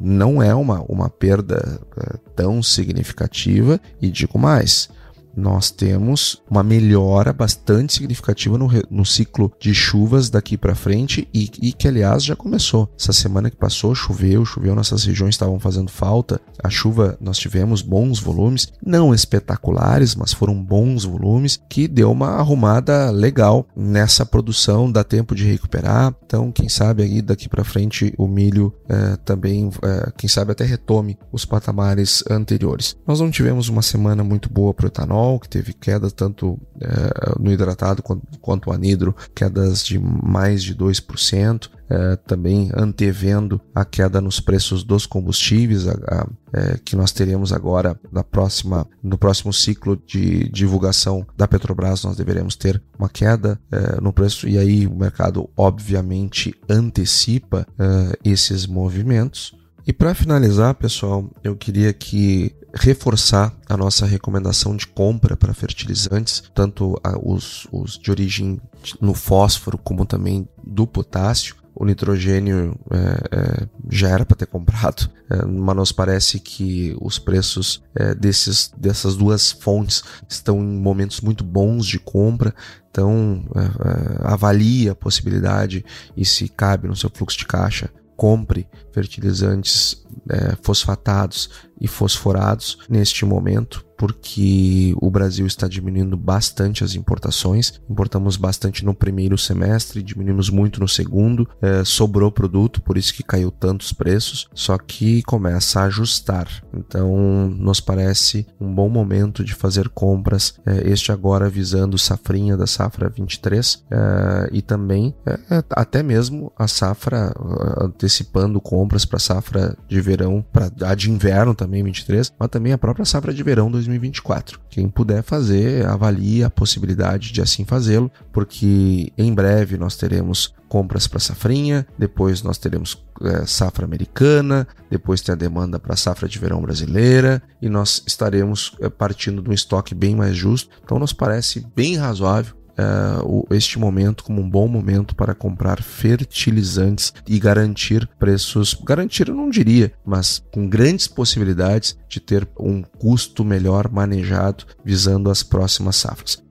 não 0.00 0.40
é 0.40 0.54
uma, 0.54 0.80
uma 0.88 1.10
perda 1.10 1.80
uh, 1.96 2.18
tão 2.36 2.62
significativa, 2.62 3.80
e 4.00 4.08
digo 4.08 4.38
mais. 4.38 4.88
Nós 5.36 5.70
temos 5.70 6.42
uma 6.50 6.62
melhora 6.62 7.32
bastante 7.32 7.92
significativa 7.92 8.58
no, 8.58 8.68
no 8.90 9.04
ciclo 9.04 9.52
de 9.60 9.74
chuvas 9.74 10.30
daqui 10.30 10.56
para 10.56 10.74
frente 10.74 11.28
e, 11.32 11.50
e, 11.60 11.72
que, 11.72 11.88
aliás, 11.88 12.24
já 12.24 12.36
começou. 12.36 12.88
Essa 12.98 13.12
semana 13.12 13.50
que 13.50 13.56
passou, 13.56 13.94
choveu, 13.94 14.44
choveu, 14.44 14.74
nossas 14.74 15.04
regiões 15.04 15.34
estavam 15.34 15.58
fazendo 15.58 15.90
falta. 15.90 16.40
A 16.62 16.68
chuva, 16.68 17.16
nós 17.20 17.38
tivemos 17.38 17.82
bons 17.82 18.18
volumes, 18.20 18.72
não 18.84 19.14
espetaculares, 19.14 20.14
mas 20.14 20.32
foram 20.32 20.62
bons 20.62 21.04
volumes, 21.04 21.60
que 21.68 21.88
deu 21.88 22.10
uma 22.10 22.36
arrumada 22.36 23.10
legal 23.10 23.66
nessa 23.76 24.26
produção, 24.26 24.90
dá 24.90 25.02
tempo 25.04 25.34
de 25.34 25.44
recuperar. 25.44 26.14
Então, 26.24 26.52
quem 26.52 26.68
sabe 26.68 27.02
aí 27.02 27.22
daqui 27.22 27.48
para 27.48 27.64
frente 27.64 28.12
o 28.18 28.26
milho 28.26 28.72
é, 28.88 29.16
também, 29.24 29.70
é, 29.82 30.12
quem 30.16 30.28
sabe 30.28 30.52
até 30.52 30.64
retome 30.64 31.18
os 31.32 31.44
patamares 31.44 32.22
anteriores. 32.30 32.96
Nós 33.06 33.20
não 33.20 33.30
tivemos 33.30 33.68
uma 33.68 33.82
semana 33.82 34.22
muito 34.22 34.50
boa 34.50 34.74
para 34.74 34.84
o 34.84 34.88
etanol, 34.88 35.19
que 35.38 35.48
teve 35.48 35.72
queda 35.72 36.10
tanto 36.10 36.58
é, 36.80 37.38
no 37.38 37.52
hidratado 37.52 38.02
quanto, 38.02 38.38
quanto 38.40 38.72
anidro, 38.72 39.14
quedas 39.34 39.84
de 39.84 39.98
mais 39.98 40.62
de 40.62 40.74
2%. 40.74 41.68
É, 41.92 42.14
também 42.14 42.70
antevendo 42.72 43.60
a 43.74 43.84
queda 43.84 44.20
nos 44.20 44.38
preços 44.38 44.84
dos 44.84 45.06
combustíveis, 45.06 45.88
a, 45.88 45.92
a, 45.92 46.26
é, 46.52 46.78
que 46.84 46.94
nós 46.94 47.10
teremos 47.10 47.52
agora 47.52 47.98
na 48.12 48.22
próxima, 48.22 48.86
no 49.02 49.18
próximo 49.18 49.52
ciclo 49.52 50.00
de 50.06 50.48
divulgação 50.50 51.26
da 51.36 51.48
Petrobras, 51.48 52.04
nós 52.04 52.16
deveremos 52.16 52.54
ter 52.54 52.80
uma 52.96 53.08
queda 53.08 53.58
é, 53.72 54.00
no 54.00 54.12
preço, 54.12 54.48
e 54.48 54.56
aí 54.56 54.86
o 54.86 54.94
mercado 54.94 55.50
obviamente 55.56 56.54
antecipa 56.68 57.66
é, 57.76 58.16
esses 58.24 58.68
movimentos. 58.68 59.58
E 59.84 59.92
para 59.92 60.14
finalizar, 60.14 60.74
pessoal, 60.74 61.28
eu 61.42 61.56
queria 61.56 61.92
que 61.92 62.54
reforçar 62.74 63.52
a 63.68 63.76
nossa 63.76 64.06
recomendação 64.06 64.76
de 64.76 64.86
compra 64.86 65.36
para 65.36 65.54
fertilizantes, 65.54 66.42
tanto 66.54 67.00
os, 67.22 67.66
os 67.72 67.98
de 67.98 68.10
origem 68.10 68.60
no 69.00 69.14
fósforo 69.14 69.78
como 69.78 70.06
também 70.06 70.48
do 70.62 70.86
potássio. 70.86 71.56
O 71.74 71.84
nitrogênio 71.84 72.78
é, 72.90 73.36
é, 73.36 73.68
já 73.88 74.08
era 74.10 74.26
para 74.26 74.36
ter 74.36 74.46
comprado, 74.46 75.08
é, 75.30 75.46
mas 75.46 75.76
nos 75.76 75.92
parece 75.92 76.38
que 76.38 76.94
os 77.00 77.18
preços 77.18 77.82
é, 77.94 78.14
desses, 78.14 78.70
dessas 78.76 79.16
duas 79.16 79.50
fontes 79.50 80.02
estão 80.28 80.58
em 80.58 80.78
momentos 80.78 81.20
muito 81.20 81.42
bons 81.42 81.86
de 81.86 81.98
compra. 81.98 82.54
Então, 82.90 83.44
é, 83.54 83.60
é, 83.60 84.32
avalie 84.32 84.90
a 84.90 84.94
possibilidade 84.94 85.84
e 86.16 86.24
se 86.24 86.48
cabe 86.48 86.88
no 86.88 86.96
seu 86.96 87.08
fluxo 87.08 87.38
de 87.38 87.46
caixa 87.46 87.88
compre 88.20 88.68
fertilizantes 88.92 90.04
é, 90.28 90.56
fosfatados 90.62 91.50
e 91.80 91.88
fosforados 91.88 92.78
neste 92.88 93.24
momento 93.24 93.84
porque 94.00 94.94
o 94.98 95.10
Brasil 95.10 95.46
está 95.46 95.68
diminuindo 95.68 96.16
bastante 96.16 96.82
as 96.82 96.94
importações. 96.94 97.82
Importamos 97.86 98.38
bastante 98.38 98.82
no 98.82 98.94
primeiro 98.94 99.36
semestre, 99.36 100.02
diminuímos 100.02 100.48
muito 100.48 100.80
no 100.80 100.88
segundo, 100.88 101.46
é, 101.60 101.84
sobrou 101.84 102.32
produto, 102.32 102.80
por 102.80 102.96
isso 102.96 103.12
que 103.12 103.22
caiu 103.22 103.50
tantos 103.50 103.92
preços, 103.92 104.48
só 104.54 104.78
que 104.78 105.22
começa 105.24 105.80
a 105.80 105.84
ajustar. 105.84 106.48
Então, 106.72 107.50
nos 107.50 107.78
parece 107.78 108.46
um 108.58 108.74
bom 108.74 108.88
momento 108.88 109.44
de 109.44 109.54
fazer 109.54 109.90
compras, 109.90 110.54
é, 110.64 110.90
este 110.90 111.12
agora 111.12 111.50
visando 111.50 111.98
safrinha 111.98 112.56
da 112.56 112.66
safra 112.66 113.10
23 113.10 113.84
é, 113.90 114.48
e 114.50 114.62
também 114.62 115.14
é, 115.26 115.32
é, 115.56 115.64
até 115.72 116.02
mesmo 116.02 116.50
a 116.58 116.66
safra 116.66 117.34
antecipando 117.78 118.62
compras 118.80 119.04
para 119.04 119.18
safra 119.18 119.76
de 119.86 120.00
verão, 120.00 120.44
para 120.52 120.70
a 120.90 120.94
de 120.94 121.10
inverno 121.10 121.54
também 121.54 121.82
23, 121.84 122.32
mas 122.38 122.48
também 122.48 122.72
a 122.72 122.78
própria 122.78 123.04
safra 123.04 123.32
de 123.32 123.42
verão 123.42 123.70
2023 123.70 124.00
2024. 124.00 124.60
Quem 124.68 124.88
puder 124.88 125.22
fazer, 125.22 125.86
avalie 125.86 126.42
a 126.42 126.50
possibilidade 126.50 127.32
de 127.32 127.40
assim 127.40 127.64
fazê-lo, 127.64 128.10
porque 128.32 129.12
em 129.16 129.32
breve 129.32 129.76
nós 129.76 129.96
teremos 129.96 130.54
compras 130.68 131.06
para 131.06 131.18
safrinha, 131.18 131.86
depois 131.98 132.42
nós 132.42 132.56
teremos 132.56 133.04
é, 133.22 133.44
safra 133.44 133.84
americana, 133.84 134.66
depois 134.88 135.20
tem 135.20 135.32
a 135.32 135.36
demanda 135.36 135.78
para 135.78 135.96
safra 135.96 136.28
de 136.28 136.38
verão 136.38 136.62
brasileira 136.62 137.42
e 137.60 137.68
nós 137.68 138.02
estaremos 138.06 138.76
é, 138.80 138.88
partindo 138.88 139.42
de 139.42 139.50
um 139.50 139.52
estoque 139.52 139.94
bem 139.94 140.14
mais 140.14 140.36
justo. 140.36 140.70
Então 140.82 140.98
nos 140.98 141.12
parece 141.12 141.66
bem 141.74 141.96
razoável 141.96 142.59
uh, 142.80 143.46
este 143.54 143.78
momento 143.78 144.24
como 144.24 144.40
um 144.40 144.48
bom 144.48 144.66
momento 144.66 145.14
para 145.14 145.34
comprar 145.34 145.82
fertilizantes 145.82 147.12
e 147.26 147.38
garantir 147.38 148.08
preços, 148.18 148.74
garantir 148.74 149.28
eu 149.28 149.34
não 149.34 149.50
diria, 149.50 149.92
mas 150.04 150.42
com 150.52 150.68
grandes 150.68 151.06
possibilidades 151.06 151.96
de 152.08 152.20
ter 152.20 152.48
um 152.58 152.82
custo 152.82 153.44
melhor 153.44 153.90
manejado 153.90 154.64
visando 154.84 155.30
as 155.30 155.42
próximas 155.42 155.96
safras. 155.96 156.42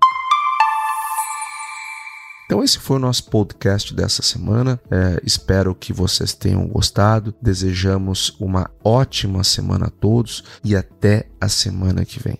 Então, 2.49 2.63
esse 2.63 2.79
foi 2.79 2.97
o 2.97 2.99
nosso 2.99 3.25
podcast 3.25 3.93
dessa 3.93 4.23
semana. 4.23 4.81
É, 4.89 5.21
espero 5.23 5.75
que 5.75 5.93
vocês 5.93 6.33
tenham 6.33 6.67
gostado. 6.67 7.31
Desejamos 7.39 8.35
uma 8.39 8.71
ótima 8.83 9.43
semana 9.43 9.85
a 9.85 9.91
todos 9.91 10.43
e 10.63 10.75
até 10.75 11.27
a 11.39 11.47
semana 11.47 12.03
que 12.03 12.19
vem. 12.19 12.39